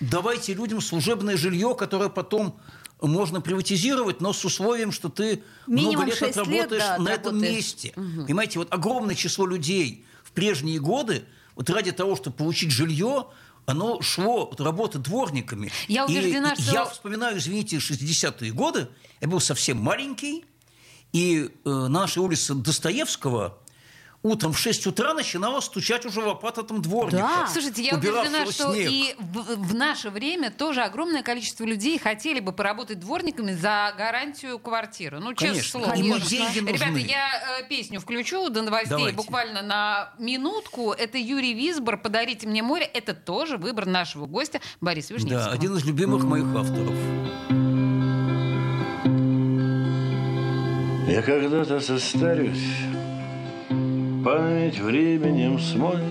Давайте 0.00 0.54
людям 0.54 0.80
служебное 0.80 1.36
жилье, 1.36 1.74
которое 1.74 2.08
потом 2.08 2.58
можно 3.00 3.40
приватизировать, 3.42 4.20
но 4.22 4.32
с 4.32 4.42
условием, 4.44 4.92
что 4.92 5.08
ты 5.10 5.42
Минимум 5.66 5.94
много 5.96 6.06
лет 6.10 6.18
шесть 6.18 6.36
лет, 6.36 6.46
отработаешь 6.66 6.82
да, 6.82 6.98
на 6.98 7.08
этом 7.10 7.36
отработаешь. 7.36 7.54
месте. 7.56 7.92
Понимаете, 7.94 8.58
вот 8.58 8.68
огромное 8.72 9.14
число 9.14 9.46
людей 9.46 10.06
в 10.32 10.34
прежние 10.34 10.80
годы, 10.80 11.24
вот 11.54 11.68
ради 11.68 11.92
того, 11.92 12.16
чтобы 12.16 12.36
получить 12.36 12.70
жилье, 12.70 13.26
оно 13.66 14.00
шло 14.00 14.48
от 14.50 14.60
работы 14.60 14.98
дворниками. 14.98 15.70
Я 15.88 16.06
И 16.06 16.10
убеждена, 16.18 16.56
что- 16.56 16.72
Я 16.72 16.84
вспоминаю, 16.86 17.38
извините, 17.38 17.76
60-е 17.78 18.50
годы. 18.52 18.88
Я 19.20 19.28
был 19.28 19.40
совсем 19.40 19.76
маленький, 19.78 20.44
и 21.12 21.50
э, 21.64 21.68
на 21.70 21.88
нашей 21.88 22.20
улице 22.20 22.54
Достоевского 22.54 23.58
утром 24.22 24.52
в 24.52 24.58
6 24.58 24.86
утра 24.86 25.14
начинала 25.14 25.60
стучать 25.60 26.06
уже 26.06 26.20
лопата 26.20 26.62
там 26.62 26.80
дворника. 26.80 27.16
Да. 27.16 27.46
Слушайте, 27.48 27.82
я 27.82 27.94
убеждена, 27.94 28.46
что 28.46 28.72
снег. 28.72 28.90
и 28.90 29.14
в, 29.18 29.56
в 29.56 29.74
наше 29.74 30.10
время 30.10 30.50
тоже 30.50 30.82
огромное 30.82 31.22
количество 31.22 31.64
людей 31.64 31.98
хотели 31.98 32.40
бы 32.40 32.52
поработать 32.52 33.00
дворниками 33.00 33.52
за 33.52 33.92
гарантию 33.96 34.58
квартиры. 34.58 35.18
Ну, 35.20 35.34
честное 35.34 35.90
Конечно. 35.90 36.20
слово. 36.20 36.62
Ребята, 36.72 36.98
я 36.98 37.60
э, 37.60 37.68
песню 37.68 38.00
включу 38.00 38.48
до 38.48 38.62
новостей 38.62 38.90
Давайте. 38.90 39.16
буквально 39.16 39.62
на 39.62 40.12
минутку. 40.18 40.92
Это 40.92 41.18
Юрий 41.18 41.54
Висбор 41.54 41.96
«Подарите 41.98 42.46
мне 42.46 42.62
море». 42.62 42.84
Это 42.84 43.14
тоже 43.14 43.56
выбор 43.56 43.86
нашего 43.86 44.26
гостя 44.26 44.60
Бориса 44.80 45.14
Вишневского. 45.14 45.46
Да, 45.46 45.52
один 45.52 45.76
из 45.76 45.84
любимых 45.84 46.24
моих 46.24 46.44
авторов. 46.54 46.94
Я 51.08 51.20
когда-то 51.20 51.78
состарюсь, 51.80 52.78
память 54.24 54.78
временем 54.78 55.58
смоет, 55.58 56.02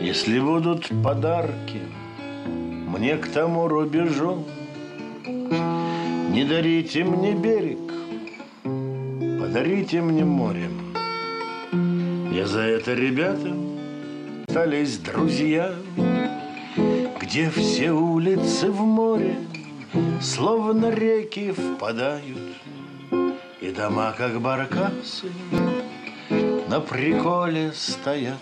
Если 0.00 0.40
будут 0.40 0.88
подарки 1.02 1.80
мне 2.86 3.16
к 3.16 3.28
тому 3.28 3.68
рубежу. 3.68 4.44
Не 6.30 6.44
дарите 6.44 7.04
мне 7.04 7.34
берег, 7.34 7.78
подарите 9.40 10.00
мне 10.00 10.24
море. 10.24 10.70
Я 12.32 12.46
за 12.46 12.60
это, 12.60 12.94
ребята, 12.94 13.54
остались 14.48 14.98
друзьями, 14.98 16.30
Где 17.20 17.50
все 17.50 17.90
улицы 17.92 18.70
в 18.70 18.80
море, 18.80 19.36
словно 20.20 20.90
реки 20.90 21.52
впадают, 21.52 22.38
И 23.60 23.70
дома, 23.70 24.14
как 24.16 24.40
баркасы, 24.40 25.30
на 26.70 26.80
приколе 26.80 27.72
стоят. 27.72 28.38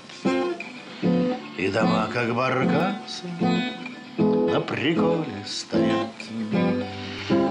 И 1.56 1.68
дома, 1.68 2.10
как 2.12 2.34
баркасы, 2.34 3.24
на 4.18 4.60
приколе 4.60 5.42
стоят. 5.46 6.10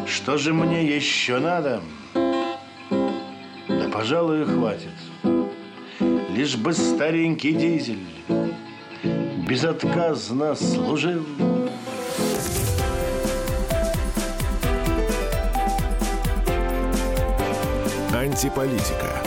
Что 0.06 0.38
же 0.38 0.54
мне 0.54 0.86
еще 0.96 1.40
надо? 1.40 1.82
Да, 2.14 3.90
пожалуй, 3.92 4.46
хватит. 4.46 4.94
Лишь 6.30 6.56
бы 6.56 6.74
старенький 6.74 7.54
дизель 7.54 8.06
безотказно 9.48 10.54
служил. 10.54 11.26
Антиполитика. 18.14 19.27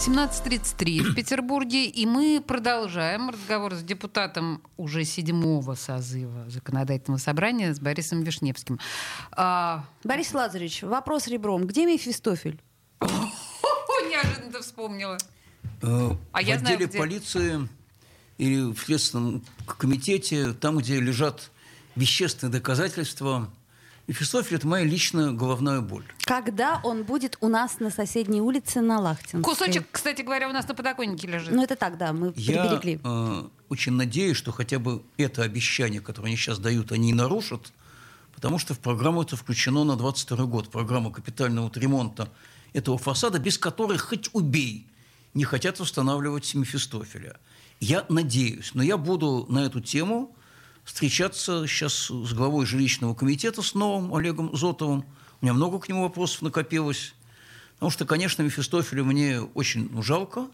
17.33 0.00 1.02
в 1.10 1.14
Петербурге, 1.14 1.84
и 1.84 2.06
мы 2.06 2.42
продолжаем 2.46 3.28
разговор 3.28 3.74
с 3.74 3.82
депутатом 3.82 4.62
уже 4.78 5.04
седьмого 5.04 5.74
созыва 5.74 6.48
законодательного 6.48 7.18
собрания 7.18 7.74
с 7.74 7.80
Борисом 7.80 8.22
Вишневским. 8.22 8.78
А, 9.32 9.84
Борис 10.02 10.32
Лазаревич, 10.32 10.84
вопрос 10.84 11.26
ребром. 11.26 11.66
Где 11.66 11.84
Мефистофель? 11.84 12.62
неожиданно 14.10 14.62
вспомнила. 14.62 15.18
Э, 15.82 16.10
А 16.32 16.40
в 16.40 16.46
я 16.46 16.58
знаю, 16.58 16.76
отделе 16.76 16.88
где. 16.88 16.98
полиции 16.98 17.68
или 18.38 18.72
в 18.72 18.78
Следственном 18.78 19.44
комитете, 19.66 20.54
там, 20.54 20.78
где 20.78 20.98
лежат 20.98 21.50
вещественные 21.94 22.52
доказательства, 22.52 23.50
Мефистофель– 24.10 24.56
это 24.56 24.66
моя 24.66 24.84
личная 24.84 25.30
головная 25.30 25.80
боль. 25.80 26.04
Когда 26.24 26.80
он 26.82 27.04
будет 27.04 27.38
у 27.40 27.46
нас 27.46 27.78
на 27.78 27.90
соседней 27.90 28.40
улице 28.40 28.80
на 28.80 28.98
Лахтинской? 28.98 29.42
Кусочек, 29.42 29.86
кстати 29.92 30.22
говоря, 30.22 30.48
у 30.48 30.52
нас 30.52 30.66
на 30.66 30.74
подоконнике 30.74 31.28
лежит. 31.28 31.52
Ну 31.54 31.62
это 31.62 31.76
так, 31.76 31.96
да, 31.96 32.12
мы 32.12 32.32
Я 32.34 32.64
приберегли. 32.64 33.00
э, 33.04 33.44
очень 33.68 33.92
надеюсь, 33.92 34.36
что 34.36 34.50
хотя 34.50 34.80
бы 34.80 35.04
это 35.16 35.44
обещание, 35.44 36.00
которое 36.00 36.26
они 36.26 36.36
сейчас 36.36 36.58
дают, 36.58 36.90
они 36.90 37.10
и 37.10 37.12
нарушат, 37.12 37.72
потому 38.34 38.58
что 38.58 38.74
в 38.74 38.80
программу 38.80 39.22
это 39.22 39.36
включено 39.36 39.84
на 39.84 39.94
22 39.94 40.44
год. 40.46 40.70
Программа 40.70 41.12
капитального 41.12 41.66
вот 41.66 41.76
ремонта 41.76 42.28
этого 42.72 42.98
фасада, 42.98 43.38
без 43.38 43.58
которой 43.58 43.96
хоть 43.96 44.28
убей, 44.32 44.88
не 45.34 45.44
хотят 45.44 45.78
восстанавливать 45.78 46.52
Мефистофеля. 46.56 47.36
Я 47.78 48.06
надеюсь, 48.08 48.72
но 48.74 48.82
я 48.82 48.96
буду 48.96 49.46
на 49.48 49.60
эту 49.60 49.80
тему 49.80 50.34
встречаться 50.84 51.66
сейчас 51.66 52.10
с 52.10 52.32
главой 52.32 52.66
жилищного 52.66 53.14
комитета, 53.14 53.62
с 53.62 53.74
новым 53.74 54.14
Олегом 54.14 54.56
Зотовым. 54.56 55.04
У 55.40 55.44
меня 55.44 55.54
много 55.54 55.78
к 55.78 55.88
нему 55.88 56.02
вопросов 56.02 56.42
накопилось. 56.42 57.14
Потому 57.74 57.90
что, 57.90 58.04
конечно, 58.04 58.42
Мефистофеля 58.42 59.04
мне 59.04 59.40
очень 59.40 59.90
жалко. 60.02 60.48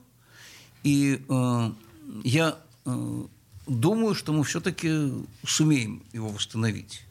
И 0.84 1.24
э, 1.28 1.70
я 2.22 2.58
э, 2.84 3.24
думаю, 3.66 4.14
что 4.14 4.32
мы 4.32 4.44
все-таки 4.44 5.12
сумеем 5.44 6.04
его 6.12 6.28
восстановить. 6.28 7.02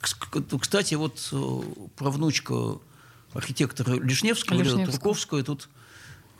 Кстати, 0.00 0.94
вот 0.94 1.28
э, 1.32 1.60
правнучка 1.96 2.78
архитектора 3.32 3.94
Лишневского, 3.94 4.58
Лишневского. 4.58 4.86
Турковская, 4.86 5.42
тут 5.44 5.68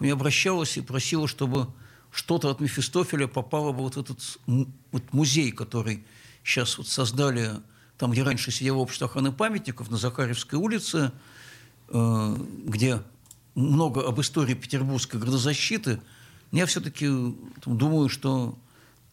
мне 0.01 0.13
обращалась 0.13 0.77
и 0.77 0.81
просила, 0.81 1.29
чтобы 1.29 1.69
что-то 2.11 2.51
от 2.51 2.61
Мефистофеля 2.61 3.27
попало 3.27 3.73
бы 3.73 3.83
вот 3.83 3.97
в 3.97 4.01
этот 4.01 4.39
вот 4.47 5.13
музей, 5.13 5.53
который 5.53 6.05
сейчас 6.43 6.79
вот 6.79 6.89
создали 6.89 7.53
там, 7.99 8.13
где 8.13 8.23
раньше 8.23 8.51
сидело 8.51 8.79
общество 8.79 9.09
охраны 9.09 9.33
памятников, 9.33 9.91
на 9.91 9.97
Захаревской 9.97 10.59
улице, 10.59 11.13
э, 11.89 12.37
где 12.65 13.03
много 13.55 14.07
об 14.07 14.21
истории 14.21 14.55
петербургской 14.55 15.21
градозащиты. 15.21 16.01
Я 16.53 16.67
все-таки 16.67 17.09
думаю, 17.67 18.09
что 18.09 18.57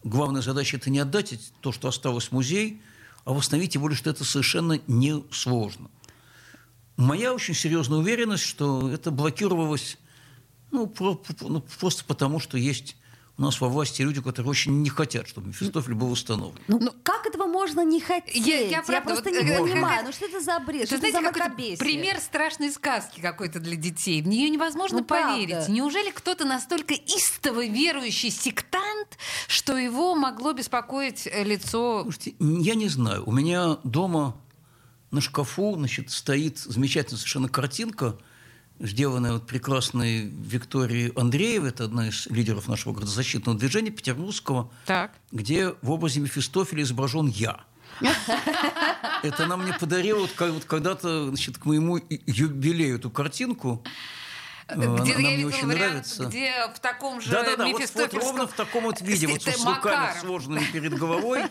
главная 0.04 0.40
задача 0.40 0.76
это 0.76 0.88
не 0.88 1.00
отдать 1.00 1.34
то, 1.60 1.72
что 1.72 1.88
осталось 1.88 2.28
в 2.28 2.32
музей, 2.32 2.80
а 3.24 3.32
восстановить 3.32 3.74
его 3.74 3.88
лишь, 3.88 3.98
что 3.98 4.10
это 4.10 4.24
совершенно 4.24 4.80
несложно. 4.86 5.90
Моя 6.96 7.34
очень 7.34 7.54
серьезная 7.54 7.98
уверенность, 7.98 8.44
что 8.44 8.88
это 8.88 9.10
блокировалось 9.10 9.98
ну, 10.70 10.86
про- 10.86 11.14
про- 11.14 11.48
ну, 11.48 11.60
просто 11.80 12.04
потому, 12.04 12.40
что 12.40 12.58
есть 12.58 12.96
у 13.38 13.42
нас 13.42 13.60
во 13.60 13.68
власти 13.68 14.00
люди, 14.00 14.22
которые 14.22 14.48
очень 14.50 14.80
не 14.82 14.88
хотят, 14.88 15.28
чтобы 15.28 15.48
Мефистофель 15.48 15.92
был 15.92 16.10
установлен. 16.10 16.58
Ну, 16.68 16.90
как 17.02 17.26
этого 17.26 17.46
можно 17.46 17.84
не 17.84 18.00
хотеть? 18.00 18.34
Я- 18.46 18.62
я 18.66 18.82
правда, 18.82 19.10
просто 19.12 19.28
вот, 19.30 19.42
не 19.44 19.50
э, 19.50 19.58
понимаю. 19.60 20.06
Ну 20.06 20.12
что 20.12 20.24
это 20.24 20.40
за 20.40 20.58
бред? 20.58 20.84
Это, 20.84 20.86
Что 20.86 20.94
это 20.96 21.00
знаете, 21.10 21.18
за 21.18 21.22
какой-то 21.24 21.44
мракобесие? 21.48 21.76
пример 21.76 22.18
страшной 22.18 22.70
сказки 22.70 23.20
какой-то 23.20 23.60
для 23.60 23.76
детей. 23.76 24.22
В 24.22 24.26
нее 24.26 24.48
невозможно 24.48 24.98
Ну, 25.00 25.04
правда. 25.04 25.34
поверить. 25.34 25.68
Неужели 25.68 26.10
кто-то 26.12 26.46
настолько 26.46 26.94
истово 26.94 27.66
верующий 27.66 28.30
сектант, 28.30 29.18
что 29.48 29.76
его 29.76 30.14
могло 30.14 30.54
беспокоить 30.54 31.26
э, 31.26 31.44
лицо... 31.44 32.04
Слушайте, 32.04 32.36
я 32.40 32.74
не 32.74 32.88
знаю. 32.88 33.22
У 33.26 33.32
меня 33.32 33.76
дома 33.84 34.34
на 35.10 35.20
шкафу 35.20 35.74
значит, 35.76 36.10
стоит 36.10 36.56
замечательная 36.58 37.18
совершенно 37.18 37.48
картинка, 37.50 38.16
сделанная 38.78 39.32
вот 39.34 39.46
прекрасной 39.46 40.26
Викторией 40.26 41.10
Андреевой, 41.16 41.70
это 41.70 41.84
одна 41.84 42.08
из 42.08 42.26
лидеров 42.26 42.68
нашего 42.68 42.92
градозащитного 42.92 43.58
движения 43.58 43.90
петербургского, 43.90 44.70
Так. 44.86 45.12
где 45.32 45.74
в 45.82 45.90
образе 45.90 46.20
Мефистофеля 46.20 46.82
изображен 46.82 47.26
я. 47.28 47.64
Это 49.22 49.44
она 49.44 49.56
мне 49.56 49.72
подарила 49.72 50.20
вот, 50.20 50.30
вот 50.38 50.64
когда-то 50.64 51.28
значит, 51.28 51.58
к 51.58 51.64
моему 51.64 51.98
юбилею 52.26 52.96
эту 52.98 53.10
картинку. 53.10 53.82
Э, 54.68 54.74
Где 54.74 54.84
она 54.86 55.04
я 55.06 55.16
мне 55.18 55.36
видела 55.36 55.48
очень 55.48 55.66
вариант, 55.66 55.90
нравится. 55.92 56.24
где 56.26 56.52
в 56.74 56.80
таком 56.80 57.20
же 57.20 57.30
Да-да-да, 57.30 57.64
вот, 57.64 57.72
вот 57.72 57.80
Мефистофельском- 57.80 58.20
ровно 58.20 58.46
в 58.48 58.52
таком 58.52 58.84
вот 58.84 59.00
виде, 59.00 59.26
вот 59.28 59.46
Это 59.46 59.58
с 59.58 59.64
руками 59.64 60.18
сложенными 60.20 60.64
перед 60.72 60.94
головой. 60.98 61.44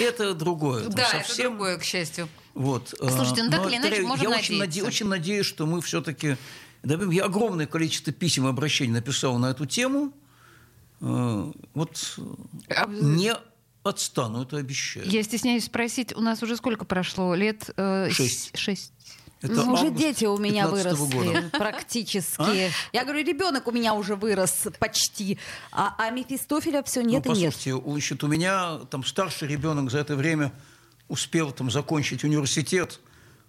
Это 0.00 0.34
другое. 0.34 0.88
Да, 0.88 1.02
это 1.08 1.18
совсем 1.26 1.52
другое, 1.52 1.78
к 1.78 1.84
счастью. 1.84 2.28
Вот. 2.56 2.94
Слушайте, 2.98 3.42
ну 3.42 3.48
э, 3.48 3.50
так 3.50 3.62
но, 3.62 3.68
или 3.68 3.76
иначе, 3.76 4.02
можем 4.02 4.30
я 4.30 4.38
очень, 4.38 4.62
наде- 4.62 4.82
очень 4.82 5.06
надеюсь, 5.06 5.44
что 5.46 5.66
мы 5.66 5.82
все-таки... 5.82 6.36
Я 6.82 7.24
огромное 7.24 7.66
количество 7.66 8.12
писем 8.12 8.46
и 8.46 8.48
обращений 8.48 8.92
написал 8.92 9.38
на 9.38 9.50
эту 9.50 9.66
тему. 9.66 10.12
Э, 11.02 11.52
Вот 11.74 12.14
э, 12.18 12.22
А, 12.74 12.86
не 12.86 13.34
отстану, 13.82 14.42
это 14.42 14.56
обещаю. 14.56 15.06
Я 15.06 15.22
стесняюсь 15.22 15.66
спросить, 15.66 16.16
у 16.16 16.20
нас 16.20 16.42
уже 16.42 16.56
сколько 16.56 16.86
прошло? 16.86 17.34
Лет? 17.34 17.68
э, 17.76 18.08
Шесть. 18.10 18.56
Шесть. 18.56 18.92
Это 19.42 19.52
Ну, 19.52 19.74
уже 19.74 19.90
дети 19.90 20.24
у 20.24 20.38
меня 20.38 20.64
15-го 20.64 21.04
выросли 21.04 21.16
года. 21.16 21.44
А? 21.52 21.58
практически. 21.58 22.72
Я 22.94 23.04
говорю, 23.04 23.22
ребенок 23.22 23.68
у 23.68 23.70
меня 23.70 23.92
уже 23.92 24.16
вырос 24.16 24.66
почти, 24.78 25.38
а, 25.72 25.94
а 25.98 26.08
Мефистофеля 26.08 26.82
все 26.82 27.02
нет 27.02 27.26
ну, 27.26 27.34
и 27.34 27.38
нет. 27.38 27.52
послушайте, 27.54 27.90
значит, 27.90 28.24
у 28.24 28.28
меня 28.28 28.78
там 28.90 29.04
старший 29.04 29.46
ребенок 29.48 29.90
за 29.90 29.98
это 29.98 30.16
время 30.16 30.52
успел 31.08 31.52
там 31.52 31.70
закончить 31.70 32.24
университет, 32.24 33.00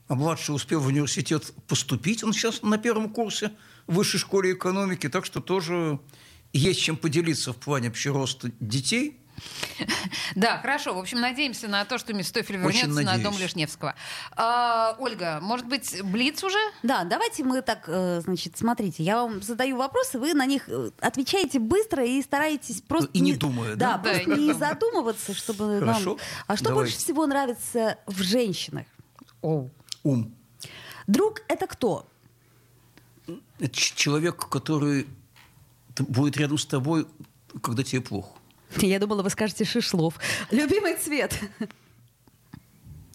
а 0.08 0.16
младший 0.16 0.56
успел 0.56 0.80
в 0.80 0.88
университет 0.88 1.54
поступить. 1.68 2.24
Он 2.24 2.34
сейчас 2.34 2.62
на 2.62 2.78
первом 2.78 3.10
курсе 3.10 3.52
в 3.88 3.96
высшей 3.96 4.20
школе 4.20 4.54
экономики, 4.54 5.10
так 5.10 5.26
что 5.26 5.42
тоже 5.42 6.00
есть 6.54 6.80
чем 6.82 6.98
поделиться 6.98 7.54
в 7.54 7.58
плане 7.58 7.90
вообще 7.90 8.12
роста 8.12 8.52
детей. 8.60 9.20
Да, 10.36 10.60
хорошо. 10.60 10.94
В 10.94 11.00
общем, 11.00 11.20
надеемся 11.20 11.68
на 11.68 11.86
то, 11.86 11.98
что 11.98 12.14
Мефистофель 12.14 12.58
Очень 12.64 12.90
вернется 12.90 13.04
на 13.04 13.18
дом 13.18 13.38
Лишневского. 13.38 13.96
А, 14.36 14.96
Ольга, 15.00 15.40
может 15.42 15.68
быть, 15.68 16.02
Блиц 16.04 16.44
уже? 16.44 16.58
Да, 16.84 17.04
давайте 17.04 17.44
мы 17.44 17.62
так, 17.62 17.84
э, 17.88 18.22
значит, 18.22 18.58
смотрите, 18.58 19.04
я 19.04 19.22
вам 19.22 19.42
задаю 19.42 19.78
вопросы, 19.78 20.20
вы 20.20 20.34
на 20.34 20.46
них 20.46 20.64
э, 20.68 20.92
отвечаете 21.00 21.60
быстро 21.60 22.06
и 22.06 22.22
стараетесь 22.22 22.82
просто... 22.82 23.10
И 23.14 23.20
не 23.20 23.34
думая, 23.34 23.76
да? 23.76 23.98
Да, 23.98 23.98
Да, 23.98 24.10
просто 24.10 24.36
не 24.36 24.48
не 24.48 24.54
задумываться, 24.54 25.34
чтобы 25.34 25.80
Хорошо, 25.80 26.12
нам... 26.12 26.18
А 26.48 26.56
что 26.56 26.66
давайте. 26.66 26.92
больше 26.92 26.98
всего 26.98 27.26
нравится 27.26 27.98
в 28.06 28.22
женщинах? 28.22 28.86
О. 29.42 29.70
Ум. 30.04 30.34
Друг— 31.08 31.42
это 31.48 31.68
кто? 31.68 32.08
Это 33.60 33.72
человек, 33.72 34.48
который 34.50 35.08
будет 35.98 36.38
рядом 36.38 36.58
с 36.58 36.66
тобой, 36.66 37.08
когда 37.62 37.84
тебе 37.84 38.02
плохо. 38.02 38.37
Я 38.78 39.00
думала, 39.00 39.24
вы 39.24 39.30
скажете 39.30 39.66
Шишлов. 39.66 40.16
Любимый 40.52 40.96
цвет? 40.96 41.40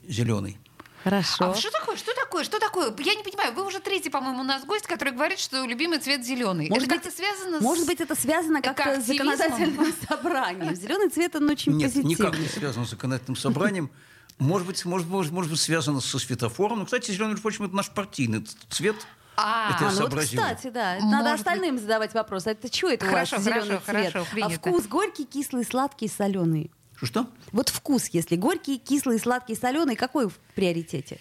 Зеленый. 0.07 0.59
Хорошо. 1.05 1.51
А 1.51 1.55
что 1.55 1.71
такое? 1.71 1.97
Что 1.97 2.15
такое? 2.15 2.45
Что 2.45 2.59
такое? 2.61 2.95
Я 2.99 3.15
не 3.15 3.25
понимаю. 3.25 3.53
Вы 3.55 3.67
уже 3.67 3.81
третий, 3.81 4.09
по-моему, 4.09 4.41
у 4.41 4.45
нас 4.45 4.65
гость, 4.65 4.87
который 4.87 5.13
говорит, 5.13 5.41
что 5.41 5.65
любимый 5.65 5.99
цвет 5.99 6.25
зеленый. 6.25 6.69
Может 6.69 6.87
это 6.87 6.95
быть, 6.95 7.03
как-то 7.03 7.17
связано 7.17 7.59
с... 7.59 7.63
Может 7.63 7.87
быть, 7.87 8.01
это 8.01 8.15
связано 8.15 8.63
как-то 8.63 9.01
с 9.01 9.07
законодательным 9.07 9.93
собранием. 10.09 10.75
Зеленый 10.77 11.09
цвет, 11.09 11.35
он 11.35 11.51
очень 11.51 11.73
Нет, 11.73 11.93
позитивный. 11.93 12.11
никак 12.11 12.39
не 12.39 12.47
связано 12.47 12.87
с 12.87 12.91
законодательным 12.91 13.37
собранием. 13.37 13.91
Может 14.39 14.67
быть, 14.67 14.85
может, 14.85 15.09
может, 15.09 15.33
может 15.33 15.51
быть, 15.51 15.61
связано 15.61 16.01
со 16.01 16.19
светофором. 16.21 16.81
Ну, 16.81 16.85
кстати, 16.85 17.11
зеленый, 17.11 17.31
между 17.31 17.43
прочим, 17.43 17.65
это 17.65 17.75
наш 17.75 17.91
партийный 17.91 18.47
цвет. 18.71 18.97
А, 19.37 19.75
Это 19.75 19.85
я 19.85 19.91
А, 19.91 19.93
ну 19.95 20.01
вот, 20.09 20.15
кстати, 20.21 20.69
да. 20.71 20.95
Может 20.95 21.11
Надо 21.11 21.31
быть. 21.31 21.41
остальным 21.41 21.79
задавать 21.79 22.15
вопрос. 22.15 22.47
А 22.47 22.51
это 22.53 22.73
что 22.75 22.89
это 22.91 23.07
Хорошо, 23.07 23.37
у 23.37 23.39
вас 23.39 23.45
зеленый 23.45 23.63
хорошо, 23.81 23.85
цвет? 23.85 24.13
хорошо, 24.13 24.27
а 24.31 24.35
принято. 24.35 24.55
вкус 24.55 24.87
горький, 24.87 25.25
кислый, 25.25 25.65
сладкий, 25.65 26.09
соленый. 26.09 26.71
Что-что? 26.97 27.27
Вот 27.51 27.69
вкус, 27.71 28.09
если 28.09 28.37
горький, 28.37 28.79
кислый, 28.79 29.19
сладкий, 29.19 29.55
соленый, 29.57 29.97
какой 29.97 30.29
в 30.29 30.35
приоритете? 30.55 31.19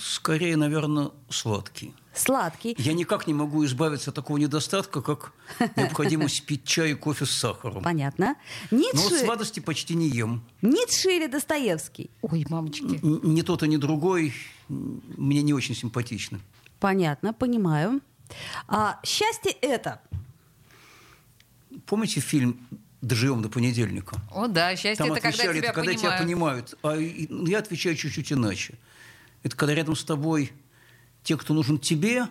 Скорее, 0.00 0.56
наверное, 0.56 1.10
сладкий. 1.28 1.94
Сладкий. 2.14 2.74
Я 2.78 2.92
никак 2.92 3.26
не 3.26 3.32
могу 3.34 3.64
избавиться 3.64 4.10
от 4.10 4.16
такого 4.16 4.36
недостатка, 4.36 5.00
как 5.00 5.32
необходимость 5.76 6.44
пить 6.44 6.64
чай 6.64 6.92
и 6.92 6.94
кофе 6.94 7.24
с 7.24 7.30
сахаром. 7.30 7.82
Понятно. 7.82 8.36
Но 8.70 8.78
вот 8.78 8.94
Ницше, 8.94 9.24
сладости 9.24 9.60
почти 9.60 9.94
не 9.94 10.08
ем. 10.08 10.42
Ницше 10.60 11.10
или 11.10 11.26
Достоевский? 11.26 12.10
Ой, 12.20 12.44
мамочки. 12.50 13.00
Ни 13.02 13.40
тот 13.42 13.62
и 13.62 13.68
ни 13.68 13.78
другой 13.78 14.34
мне 14.68 15.42
не 15.42 15.54
очень 15.54 15.74
симпатичны. 15.74 16.40
Понятно, 16.80 17.32
понимаю. 17.32 18.00
А, 18.68 19.00
счастье 19.04 19.52
это. 19.60 20.00
Помните 21.86 22.20
фильм 22.20 22.58
«Доживем 23.00 23.42
до 23.42 23.48
понедельника»? 23.48 24.16
О, 24.30 24.46
да, 24.48 24.76
счастье 24.76 24.96
Там 24.96 25.12
это 25.12 25.20
когда 25.22 25.42
тебя 25.44 25.54
это 25.54 25.72
когда 25.72 25.94
тебя 25.94 26.18
понимают. 26.18 26.76
понимают. 26.82 27.28
А 27.28 27.32
ну, 27.32 27.46
я 27.46 27.58
отвечаю 27.58 27.96
чуть-чуть 27.96 28.32
иначе. 28.32 28.74
Это 29.42 29.56
когда 29.56 29.74
рядом 29.74 29.96
с 29.96 30.04
тобой 30.04 30.52
те, 31.22 31.36
кто 31.36 31.54
нужен 31.54 31.78
тебе, 31.78 32.26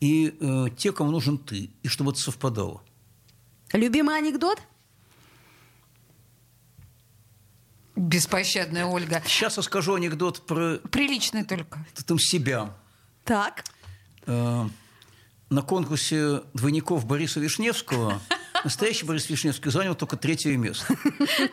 и 0.00 0.36
э, 0.40 0.66
те, 0.76 0.92
кому 0.92 1.10
нужен 1.10 1.38
ты. 1.38 1.70
И 1.82 1.88
чтобы 1.88 2.12
это 2.12 2.20
совпадало. 2.20 2.82
Любимый 3.72 4.16
анекдот? 4.16 4.60
Беспощадная 7.96 8.84
Ольга. 8.84 9.22
Сейчас 9.26 9.56
я 9.56 9.62
скажу 9.62 9.94
анекдот 9.94 10.46
про 10.46 10.76
Приличный 10.90 11.44
только. 11.44 11.84
там, 12.06 12.18
себя. 12.18 12.76
Так. 13.24 13.64
Э, 14.26 14.68
на 15.48 15.62
конкурсе 15.62 16.42
двойников 16.52 17.06
Бориса 17.06 17.40
Вишневского 17.40 18.20
настоящий 18.66 19.04
Борис 19.06 19.30
Вишневский 19.30 19.70
занял 19.70 19.94
только 19.94 20.16
третье 20.16 20.56
место. 20.56 20.92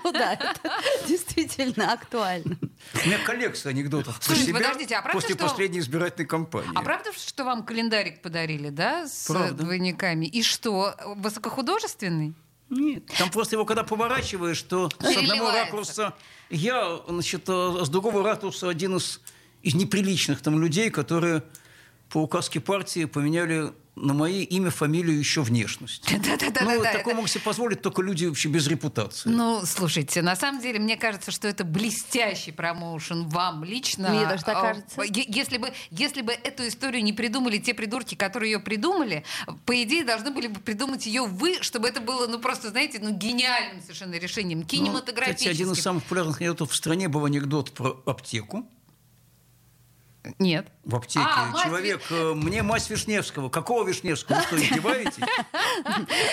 Ну 0.04 0.12
да, 0.12 0.34
это 0.34 0.72
действительно 1.08 1.94
актуально. 1.94 2.58
У 3.04 3.08
меня 3.08 3.20
коллекция 3.24 3.70
анекдотов 3.70 4.16
про 4.18 4.26
Слушайте, 4.26 4.50
себя 4.50 4.60
подождите, 4.60 4.96
а 4.96 5.02
правда, 5.02 5.22
после 5.22 5.36
что- 5.36 5.48
последней 5.48 5.80
избирательной 5.80 6.26
кампании. 6.26 6.72
А 6.74 6.82
правда, 6.82 7.12
что 7.16 7.44
вам 7.46 7.64
календарик 7.64 8.22
подарили, 8.22 8.70
да, 8.70 9.08
с 9.08 9.30
э, 9.30 9.34
Правда. 9.34 9.64
двойниками? 9.64 10.26
И 10.26 10.42
что, 10.42 10.96
высокохудожественный? 11.18 12.34
Нет, 12.70 13.06
там 13.20 13.30
просто 13.30 13.56
его 13.56 13.66
когда 13.66 13.84
поворачиваешь, 13.84 14.62
то 14.64 14.90
с 15.00 15.18
одного 15.18 15.52
ракурса 15.52 16.16
я, 16.50 17.00
значит, 17.08 17.44
а 17.48 17.86
с 17.86 17.90
другого 17.90 18.24
ракурса 18.24 18.68
один 18.70 18.98
из, 18.98 19.22
из 19.62 19.76
неприличных 19.76 20.42
там 20.42 20.60
людей, 20.60 20.90
которые 20.90 21.44
по 22.10 22.18
указке 22.24 22.60
партии 22.60 23.06
поменяли 23.06 23.72
на 23.96 24.14
мое 24.14 24.42
имя, 24.42 24.72
фамилию, 24.72 25.18
еще 25.18 25.42
внешность. 25.42 26.04
Да-да-да. 26.12 26.62
Ну, 26.64 26.82
да. 26.82 26.94
такое 26.94 27.14
могут 27.14 27.30
себе 27.30 27.42
позволить 27.42 27.82
только 27.82 28.02
люди 28.02 28.26
вообще 28.26 28.50
без 28.50 28.68
репутации. 28.68 29.30
Ну, 29.30 29.62
слушайте, 29.66 30.22
на 30.22 30.36
самом 30.36 30.62
деле, 30.62 30.80
мне 30.80 30.98
кажется, 30.98 31.32
что 31.32 31.48
это 31.48 31.64
блестящий 31.64 32.52
промоушен 32.52 33.28
вам 33.30 33.64
лично. 33.64 34.10
Мне 34.10 34.28
тоже 34.28 34.44
так 34.44 34.58
А, 34.58 34.62
кажется. 34.62 35.02
Если 35.28 35.58
бы, 35.58 35.72
если 35.92 36.22
бы 36.22 36.32
эту 36.34 36.68
историю 36.68 37.04
не 37.04 37.14
придумали 37.14 37.58
те 37.60 37.74
придурки, 37.74 38.16
которые 38.16 38.54
ее 38.54 38.60
придумали, 38.60 39.24
по 39.66 39.82
идее, 39.84 40.04
должны 40.04 40.32
были 40.32 40.48
бы 40.48 40.60
придумать 40.60 41.06
ее 41.06 41.24
вы, 41.26 41.62
чтобы 41.62 41.88
это 41.88 42.02
было, 42.02 42.28
ну, 42.28 42.40
просто, 42.40 42.70
знаете, 42.70 43.00
ну, 43.02 43.12
гениальным 43.12 43.82
совершенно 43.82 44.16
решением, 44.16 44.60
Ну, 44.60 44.66
кинематографическим. 44.66 45.52
Кстати, 45.52 45.62
один 45.62 45.72
из 45.74 45.82
самых 45.82 46.04
популярных 46.04 46.42
анекдотов 46.42 46.72
в 46.72 46.76
стране 46.76 47.08
был 47.08 47.26
анекдот 47.26 47.72
про 47.72 48.02
аптеку. 48.06 48.68
Нет. 50.40 50.68
В 50.86 50.96
аптеке 50.96 51.26
А, 51.26 51.48
мать 51.48 51.64
человек, 51.64 52.02
э, 52.10 52.34
мне 52.34 52.64
мазь 52.64 52.90
Вишневского. 52.90 53.50
Какого 53.50 53.86
Вишневского? 53.88 54.38
Вы 54.38 54.42
что, 54.44 54.56
издеваетесь? 54.64 55.24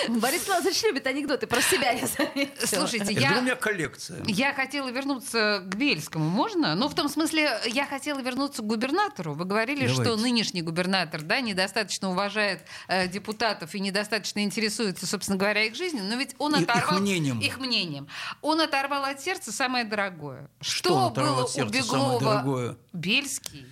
Борис 0.09 0.49
Лазаревич 0.49 0.83
любит 0.85 1.07
анекдоты 1.07 1.47
про 1.47 1.61
себя, 1.61 1.91
я 1.93 2.07
заметила. 2.07 2.67
Слушайте, 2.67 3.13
Я 3.13 3.39
у 3.39 3.43
меня 3.43 3.57
коллекция. 3.57 4.23
Я 4.27 4.55
хотела 4.55 4.89
вернуться 4.91 5.63
к 5.67 5.75
Бельскому, 5.75 6.29
можно? 6.29 6.75
Ну, 6.75 6.89
в 6.89 6.95
том 6.95 7.09
смысле, 7.09 7.61
я 7.67 7.87
хотела 7.87 8.21
вернуться 8.21 8.63
к 8.63 8.67
губернатору. 8.67 9.35
Вы 9.35 9.45
говорили, 9.45 9.87
что 9.89 10.17
нынешний 10.17 10.63
губернатор, 10.63 11.23
да, 11.23 11.41
недостаточно 11.41 12.11
уважает 12.11 12.63
э, 12.89 13.09
депутатов 13.09 13.75
и 13.75 13.81
недостаточно 13.81 14.41
интересуется, 14.45 15.07
собственно 15.07 15.37
говоря, 15.39 15.65
их 15.65 15.75
жизнью, 15.75 16.05
но 16.05 16.15
ведь 16.17 16.35
он 16.39 16.55
И- 16.57 16.63
их 16.63 16.69
оторвал... 16.69 17.01
мнением. 17.01 17.41
Их 17.41 17.59
мнением. 17.59 18.09
Он 18.43 18.61
оторвал 18.61 19.05
от 19.05 19.21
сердца 19.21 19.53
самое 19.53 19.85
дорогое. 19.85 20.49
Что 20.61 21.07
оторвал 21.09 21.35
было 21.35 21.45
от 21.45 21.51
сердца 21.51 21.79
у 21.79 21.83
самое 21.83 22.05
Беглова? 22.19 22.21
дорогое? 22.21 22.77
Бельский. 22.93 23.67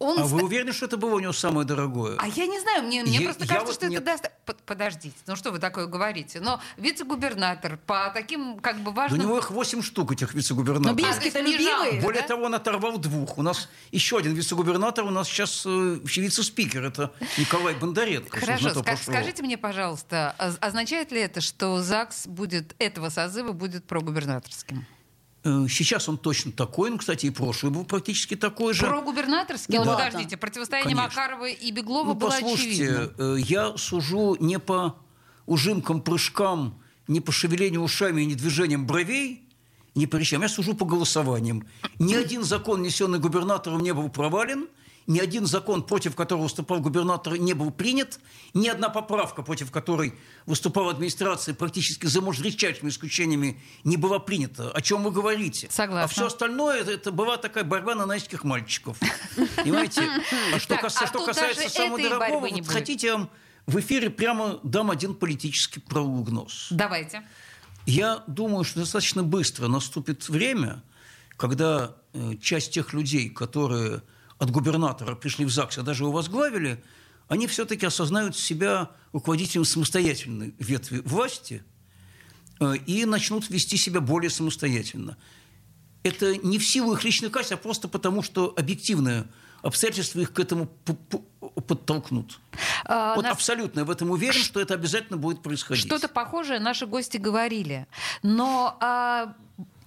Он 0.00 0.18
А 0.18 0.24
вы 0.24 0.42
уверены, 0.42 0.72
что 0.72 0.86
это 0.86 0.96
было 0.96 1.14
у 1.14 1.20
него 1.20 1.32
самое 1.32 1.66
дорогое? 1.66 2.16
а 2.18 2.26
я 2.26 2.46
не 2.46 2.60
знаю, 2.60 2.82
мне, 2.82 3.02
мне 3.04 3.18
Я- 3.18 3.24
просто 3.26 3.44
я 3.44 3.48
кажется, 3.48 3.66
вот 3.66 3.74
что 3.76 3.86
нет. 3.88 4.02
это 4.02 4.06
даст... 4.12 4.30
Под- 4.44 4.60
Подождите, 4.64 5.14
ну 5.26 5.36
что 5.36 5.52
вы 5.52 5.58
такое 5.58 5.86
говорите? 5.86 6.40
Но 6.40 6.60
вице-губернатор 6.76 7.78
по 7.86 8.10
таким 8.12 8.58
как 8.58 8.78
бы 8.78 8.84
Да 8.86 8.90
У 8.90 8.94
важным... 8.94 9.20
него 9.20 9.38
их 9.38 9.50
8 9.50 9.82
штук, 9.82 10.12
этих 10.12 10.32
Но 10.34 10.38
вице-губернаторов. 10.38 10.96
Бельский-то 10.96 11.38
А, 11.38 11.42
любимый. 11.42 12.00
Более 12.00 12.22
да? 12.22 12.28
того, 12.28 12.44
он 12.44 12.54
оторвал 12.54 12.98
двух. 12.98 13.38
У 13.38 13.42
нас 13.42 13.68
еще 13.92 14.18
один 14.18 14.34
вице-губернатор, 14.34 15.04
у 15.04 15.10
нас 15.10 15.28
сейчас 15.28 15.62
э, 15.66 15.98
вице-спикер. 16.04 16.84
Это 16.84 17.12
Николай 17.38 17.74
Бондаренко. 17.74 18.38
Хорошо, 18.40 18.82
пошло. 18.82 19.12
скажите 19.12 19.42
мне, 19.42 19.56
пожалуйста, 19.58 20.34
оз- 20.38 20.58
означает 20.60 21.12
ли 21.12 21.20
это, 21.20 21.40
что 21.40 21.80
ЗАГС 21.82 22.26
будет 22.26 22.74
этого 22.78 23.08
созыва 23.10 23.52
будет 23.52 23.84
прогубернаторским? 23.86 24.86
Э, 25.44 25.66
Сейчас 25.68 26.08
он 26.08 26.16
точно 26.18 26.52
такой. 26.52 26.90
Ну, 26.90 26.98
кстати, 26.98 27.26
и 27.26 27.30
прошлый 27.30 27.70
был 27.72 27.84
практически 27.84 28.34
такой 28.34 28.72
же. 28.74 28.86
Прогубернаторским? 28.86 29.74
Ну 29.76 29.84
Ну, 29.84 29.90
да. 29.92 30.06
подождите, 30.06 30.36
противостояние 30.36 30.96
Конечно. 30.96 31.20
Макарова 31.22 31.48
и 31.48 31.70
Беглова 31.70 32.08
Ну, 32.08 32.14
было 32.14 32.30
послушайте, 32.30 32.84
очевидно. 32.90 33.12
э, 33.18 33.36
я 33.40 33.76
сужу 33.76 34.36
не 34.40 34.58
по 34.58 34.96
ужимкам, 35.46 36.00
прыжкам, 36.00 36.80
не 37.08 37.20
по 37.20 37.30
шевелению 37.32 37.82
ушами 37.82 38.22
и 38.22 38.26
не 38.26 38.34
движением 38.34 38.86
бровей, 38.86 39.46
не 39.94 40.06
по 40.06 40.16
речам. 40.16 40.40
Я 40.42 40.48
сужу 40.48 40.74
по 40.74 40.86
голосованиям. 40.86 41.66
Ни 41.98 42.14
один 42.14 42.42
закон, 42.42 42.82
несенный 42.82 43.18
губернатором, 43.18 43.80
не 43.80 43.92
был 43.92 44.08
провален, 44.08 44.66
ни 45.06 45.18
один 45.18 45.46
закон, 45.46 45.82
против 45.82 46.16
которого 46.16 46.44
выступал 46.44 46.80
губернатор, 46.80 47.36
не 47.36 47.52
был 47.54 47.70
принят, 47.70 48.18
ни 48.54 48.68
одна 48.68 48.88
поправка, 48.88 49.42
против 49.42 49.70
которой 49.70 50.14
выступала 50.46 50.90
администрация, 50.92 51.54
практически 51.54 52.06
за, 52.06 52.20
может, 52.20 52.44
редчайшими 52.44 52.88
исключениями, 52.88 53.60
не 53.84 53.96
была 53.96 54.18
принята. 54.18 54.70
О 54.70 54.80
чем 54.80 55.02
вы 55.02 55.10
говорите? 55.10 55.68
Согласна. 55.70 56.04
А 56.04 56.06
все 56.08 56.26
остальное, 56.26 56.80
это, 56.80 56.92
это 56.92 57.12
была 57.12 57.36
такая 57.36 57.64
борьба 57.64 57.94
нанайских 57.94 58.44
мальчиков. 58.44 58.98
Понимаете? 59.56 60.02
А 60.54 60.58
что, 60.58 60.74
Так, 60.74 60.82
кас- 60.82 61.02
а 61.02 61.06
что 61.06 61.24
касается 61.24 61.68
самого 61.68 62.00
дорогого, 62.00 62.48
вот 62.48 62.66
хотите, 62.66 63.06
я 63.08 63.16
вам 63.16 63.30
в 63.66 63.78
эфире 63.80 64.10
прямо 64.10 64.60
дам 64.62 64.90
один 64.90 65.14
политический 65.14 65.80
прогноз. 65.80 66.68
Давайте. 66.70 67.22
Я 67.86 68.22
думаю, 68.26 68.64
что 68.64 68.80
достаточно 68.80 69.22
быстро 69.22 69.68
наступит 69.68 70.28
время, 70.28 70.82
когда 71.36 71.94
э, 72.12 72.36
часть 72.40 72.72
тех 72.72 72.92
людей, 72.94 73.28
которые 73.28 74.02
от 74.38 74.50
губернатора 74.50 75.14
пришли 75.14 75.44
в 75.44 75.50
ЗАГС, 75.50 75.78
а 75.78 75.82
даже 75.82 76.04
его 76.04 76.12
возглавили, 76.12 76.82
они 77.28 77.46
все-таки 77.46 77.86
осознают 77.86 78.36
себя 78.36 78.90
руководителем 79.12 79.64
самостоятельной 79.64 80.54
ветви 80.58 81.00
власти 81.04 81.64
э, 82.60 82.76
и 82.86 83.04
начнут 83.04 83.48
вести 83.50 83.76
себя 83.76 84.00
более 84.00 84.30
самостоятельно. 84.30 85.16
Это 86.02 86.36
не 86.36 86.58
в 86.58 86.66
силу 86.66 86.92
их 86.92 87.04
личных 87.04 87.32
качеств, 87.32 87.52
а 87.54 87.56
просто 87.56 87.88
потому, 87.88 88.22
что 88.22 88.52
объективные 88.56 89.26
обстоятельства 89.62 90.20
их 90.20 90.32
к 90.34 90.38
этому 90.38 90.66
подтолкнут. 91.66 92.38
А, 92.84 93.14
вот 93.14 93.22
нас- 93.22 93.32
абсолютно 93.32 93.80
я 93.80 93.84
в 93.86 93.90
этом 93.90 94.10
уверен, 94.10 94.42
что 94.42 94.60
это 94.60 94.74
обязательно 94.74 95.16
будет 95.16 95.42
происходить. 95.42 95.86
Что-то 95.86 96.08
похожее 96.08 96.60
наши 96.60 96.86
гости 96.86 97.16
говорили. 97.16 97.86
Но 98.22 98.76
а, 98.80 99.34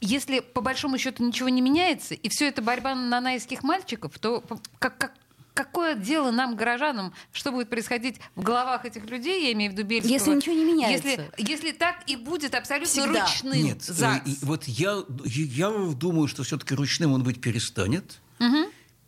если 0.02 0.40
по 0.40 0.62
большому 0.62 0.98
счету 0.98 1.26
ничего 1.26 1.50
не 1.50 1.62
меняется, 1.62 2.14
и 2.14 2.30
все 2.30 2.48
это 2.48 2.62
борьба 2.62 2.96
нанайских 2.96 3.64
мальчиков, 3.64 4.18
то 4.20 4.44
как, 4.80 4.98
как- 4.98 5.14
какое 5.54 5.96
дело 5.96 6.30
нам, 6.30 6.56
горожанам, 6.56 7.14
что 7.32 7.52
будет 7.52 7.70
происходить 7.70 8.18
в 8.36 8.44
головах 8.44 8.86
этих 8.86 9.06
людей, 9.10 9.46
я 9.48 9.54
имею 9.54 9.72
в 9.72 9.74
виду 9.76 9.88
Бельского? 9.88 10.12
Если 10.14 10.36
ничего 10.36 10.54
не 10.56 10.66
меняется. 10.66 11.08
Если, 11.08 11.32
если 11.38 11.72
так 11.72 12.04
и 12.06 12.16
будет 12.16 12.54
абсолютно 12.54 12.88
Всегда. 13.04 13.22
ручным 13.26 13.54
Нет, 13.54 13.80
э, 13.90 13.94
ЗАГС. 13.94 14.28
и 14.28 14.46
вот 14.46 14.66
я, 14.66 15.04
я 15.26 15.72
думаю, 15.72 16.28
что 16.28 16.44
все-таки 16.44 16.76
ручным 16.76 17.14
он 17.14 17.24
быть 17.24 17.42
перестанет. 17.42 18.20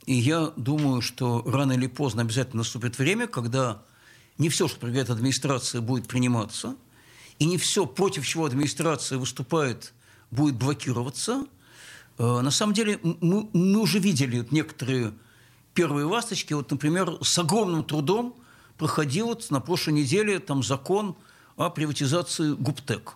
И 0.06 0.16
я 0.16 0.48
думаю, 0.58 1.02
что 1.04 1.44
рано 1.46 1.74
или 1.74 1.86
поздно 1.86 2.24
обязательно 2.24 2.60
наступит 2.64 2.98
время, 2.98 3.28
когда 3.28 3.84
не 4.40 4.50
все, 4.50 4.68
что 4.68 4.80
предлагает 4.80 5.12
администрация, 5.12 5.82
будет 5.82 6.08
приниматься, 6.08 6.76
и 7.38 7.46
не 7.46 7.60
все, 7.60 7.86
против 7.86 8.26
чего 8.26 8.46
администрация 8.46 9.20
выступает, 9.20 9.94
будет 10.32 10.56
блокироваться. 10.56 11.46
Э, 12.18 12.42
На 12.42 12.52
самом 12.52 12.74
деле 12.74 13.00
мы, 13.04 13.50
мы 13.54 13.80
уже 13.80 14.00
видели 14.00 14.46
некоторые 14.52 15.14
первые 15.74 16.06
ласточки. 16.06 16.54
Вот, 16.54 16.70
например, 16.72 17.18
с 17.22 17.38
огромным 17.40 17.84
трудом 17.84 18.36
проходил 18.78 19.28
вот 19.28 19.50
на 19.52 19.60
прошлой 19.60 19.94
неделе 19.94 20.40
там 20.40 20.64
закон 20.64 21.16
о 21.58 21.70
приватизации 21.70 22.54
Гуптек. 22.54 23.14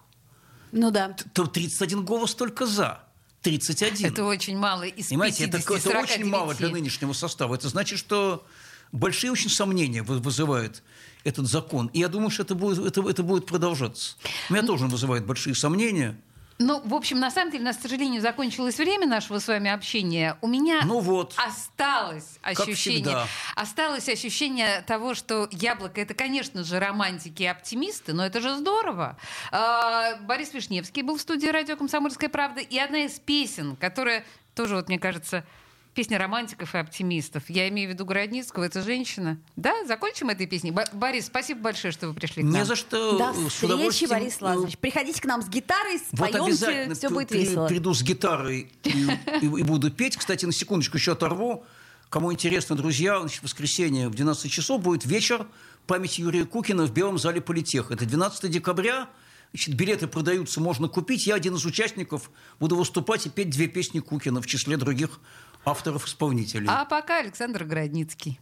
Ну 0.71 0.91
да. 0.91 1.15
То 1.33 1.45
31 1.45 2.03
голос 2.03 2.35
только 2.35 2.65
за. 2.65 3.03
31. 3.41 4.05
Это 4.05 4.23
очень 4.23 4.57
мало 4.57 4.83
из 4.83 5.09
Понимаете, 5.09 5.43
это, 5.45 5.57
50, 5.57 5.85
это 5.85 5.99
очень 5.99 6.25
мало 6.25 6.53
49. 6.53 6.57
для 6.59 6.69
нынешнего 6.69 7.13
состава. 7.13 7.55
Это 7.55 7.67
значит, 7.67 7.99
что 7.99 8.45
большие 8.93 9.31
очень 9.31 9.49
сомнения 9.49 10.01
вы- 10.01 10.19
вызывает 10.19 10.81
этот 11.25 11.47
закон. 11.47 11.87
И 11.87 11.99
я 11.99 12.07
думаю, 12.07 12.29
что 12.29 12.43
это 12.43 12.55
будет, 12.55 12.79
это, 12.79 13.07
это 13.09 13.21
будет 13.21 13.45
продолжаться. 13.45 14.15
У 14.49 14.53
меня 14.53 14.65
тоже 14.65 14.85
он 14.85 14.89
вызывает 14.91 15.25
большие 15.25 15.55
сомнения. 15.55 16.17
Ну, 16.59 16.81
в 16.85 16.93
общем, 16.93 17.19
на 17.19 17.31
самом 17.31 17.51
деле, 17.51 17.63
у 17.63 17.65
нас, 17.65 17.77
к 17.77 17.81
сожалению, 17.81 18.21
закончилось 18.21 18.77
время 18.77 19.07
нашего 19.07 19.39
с 19.39 19.47
вами 19.47 19.71
общения. 19.71 20.37
У 20.41 20.47
меня 20.47 20.81
Ну 20.85 20.99
вот. 20.99 21.33
осталось 21.37 22.37
ощущение, 22.41 23.17
осталось 23.55 24.07
ощущение 24.07 24.81
того, 24.81 25.13
что 25.15 25.47
яблоко 25.51 25.99
это, 25.99 26.13
конечно 26.13 26.63
же, 26.63 26.79
романтики 26.79 27.43
и 27.43 27.47
оптимисты, 27.47 28.13
но 28.13 28.25
это 28.25 28.39
же 28.39 28.55
здорово. 28.55 29.17
А, 29.51 30.15
Борис 30.21 30.53
Вишневский 30.53 31.01
был 31.01 31.17
в 31.17 31.21
студии 31.21 31.47
радио 31.47 31.75
Комсомольская 31.75 32.29
правда, 32.29 32.61
и 32.61 32.77
одна 32.77 32.99
из 33.05 33.19
песен, 33.19 33.75
которая 33.75 34.23
тоже, 34.55 34.75
вот 34.75 34.87
мне 34.87 34.99
кажется, 34.99 35.43
Песня 35.93 36.17
романтиков 36.17 36.73
и 36.73 36.77
оптимистов. 36.79 37.43
Я 37.49 37.69
имею 37.69 37.89
в 37.89 37.93
виду 37.93 38.03
Городницкого, 38.05 38.63
это 38.63 38.81
женщина. 38.81 39.37
Да, 39.55 39.85
закончим 39.85 40.29
этой 40.29 40.47
песней. 40.47 40.71
Бо- 40.71 40.85
Борис, 40.91 41.27
спасибо 41.27 41.61
большое, 41.61 41.91
что 41.91 42.07
вы 42.07 42.15
пришли 42.15 42.41
к 42.41 42.45
нам. 42.45 42.53
Не 42.55 42.65
за 42.65 42.75
что. 42.75 43.17
До 43.19 43.31
с 43.31 43.37
встречи, 43.53 43.65
удовольствием, 43.65 44.09
Борис 44.09 44.41
Лазаревич. 44.41 44.77
Приходите 44.79 45.21
к 45.21 45.25
нам 45.25 45.43
с 45.43 45.47
гитарой, 45.49 45.99
Вот 46.11 46.17
споемте, 46.29 46.39
обязательно 46.45 46.95
все 46.95 47.09
будет 47.09 47.31
весело. 47.31 47.67
приду 47.67 47.93
с 47.93 48.01
гитарой 48.01 48.71
и, 48.83 48.89
и- 48.89 49.45
и 49.45 49.63
буду 49.63 49.91
петь. 49.91 50.17
Кстати, 50.17 50.45
на 50.45 50.51
секундочку 50.51 50.97
еще 50.97 51.11
оторву. 51.11 51.63
Кому 52.09 52.33
интересно, 52.33 52.75
друзья, 52.75 53.19
значит, 53.19 53.41
в 53.41 53.43
воскресенье 53.43 54.07
в 54.09 54.15
12 54.15 54.51
часов 54.51 54.81
будет 54.81 55.05
вечер 55.05 55.45
памяти 55.85 56.21
Юрия 56.21 56.45
Кукина 56.45 56.85
в 56.85 56.91
Белом 56.93 57.19
зале 57.19 57.39
Политех. 57.39 57.91
Это 57.91 58.05
12 58.05 58.49
декабря. 58.49 59.09
Значит, 59.51 59.75
билеты 59.75 60.07
продаются, 60.07 60.59
можно 60.59 60.87
купить. 60.87 61.27
Я 61.27 61.35
один 61.35 61.53
из 61.55 61.65
участников 61.65 62.31
буду 62.59 62.75
выступать 62.75 63.27
и 63.27 63.29
петь 63.29 63.51
две 63.51 63.67
песни 63.67 63.99
Кукина 63.99 64.41
в 64.41 64.47
числе 64.47 64.77
других 64.77 65.19
авторов-исполнителей. 65.65 66.67
А 66.69 66.85
пока 66.85 67.19
Александр 67.19 67.63
Городницкий. 67.63 68.39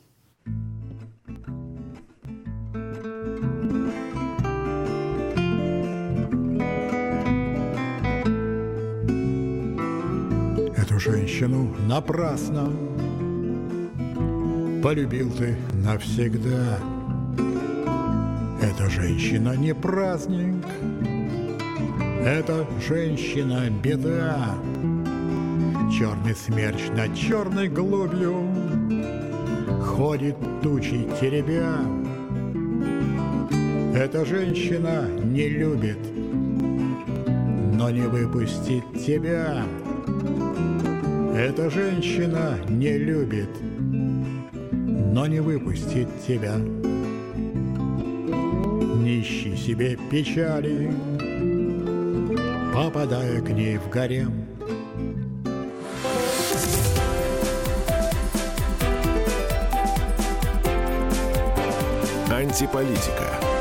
Эту 10.76 11.00
женщину 11.00 11.76
напрасно 11.88 12.72
Полюбил 14.84 15.32
ты 15.32 15.56
навсегда 15.74 16.80
Эта 18.62 18.90
женщина 18.90 19.56
не 19.56 19.76
праздник 19.76 20.66
Эта 22.26 22.68
женщина 22.86 23.70
беда 23.70 24.56
Черный 25.98 26.34
смерч 26.34 26.90
над 26.96 27.16
черной 27.16 27.68
глубью 27.68 28.48
ходит 29.82 30.38
тучи 30.64 31.06
теребя. 31.20 31.80
Эта 33.94 34.24
женщина 34.26 35.06
не 35.22 35.50
любит, 35.50 36.00
но 37.74 37.90
не 37.90 38.08
выпустит 38.08 38.84
тебя. 39.06 39.66
Эта 41.36 41.70
женщина 41.70 42.58
не 42.70 42.98
любит, 42.98 43.50
но 44.72 45.28
не 45.28 45.42
выпустит 45.42 46.08
тебя. 46.26 46.56
Не 48.98 49.22
ищи 49.22 49.56
себе 49.58 49.98
печали, 50.10 50.90
попадая 52.74 53.42
к 53.42 53.50
ней 53.50 53.78
в 53.78 53.90
гарем. 53.90 54.41
Антиполитика. 62.42 63.61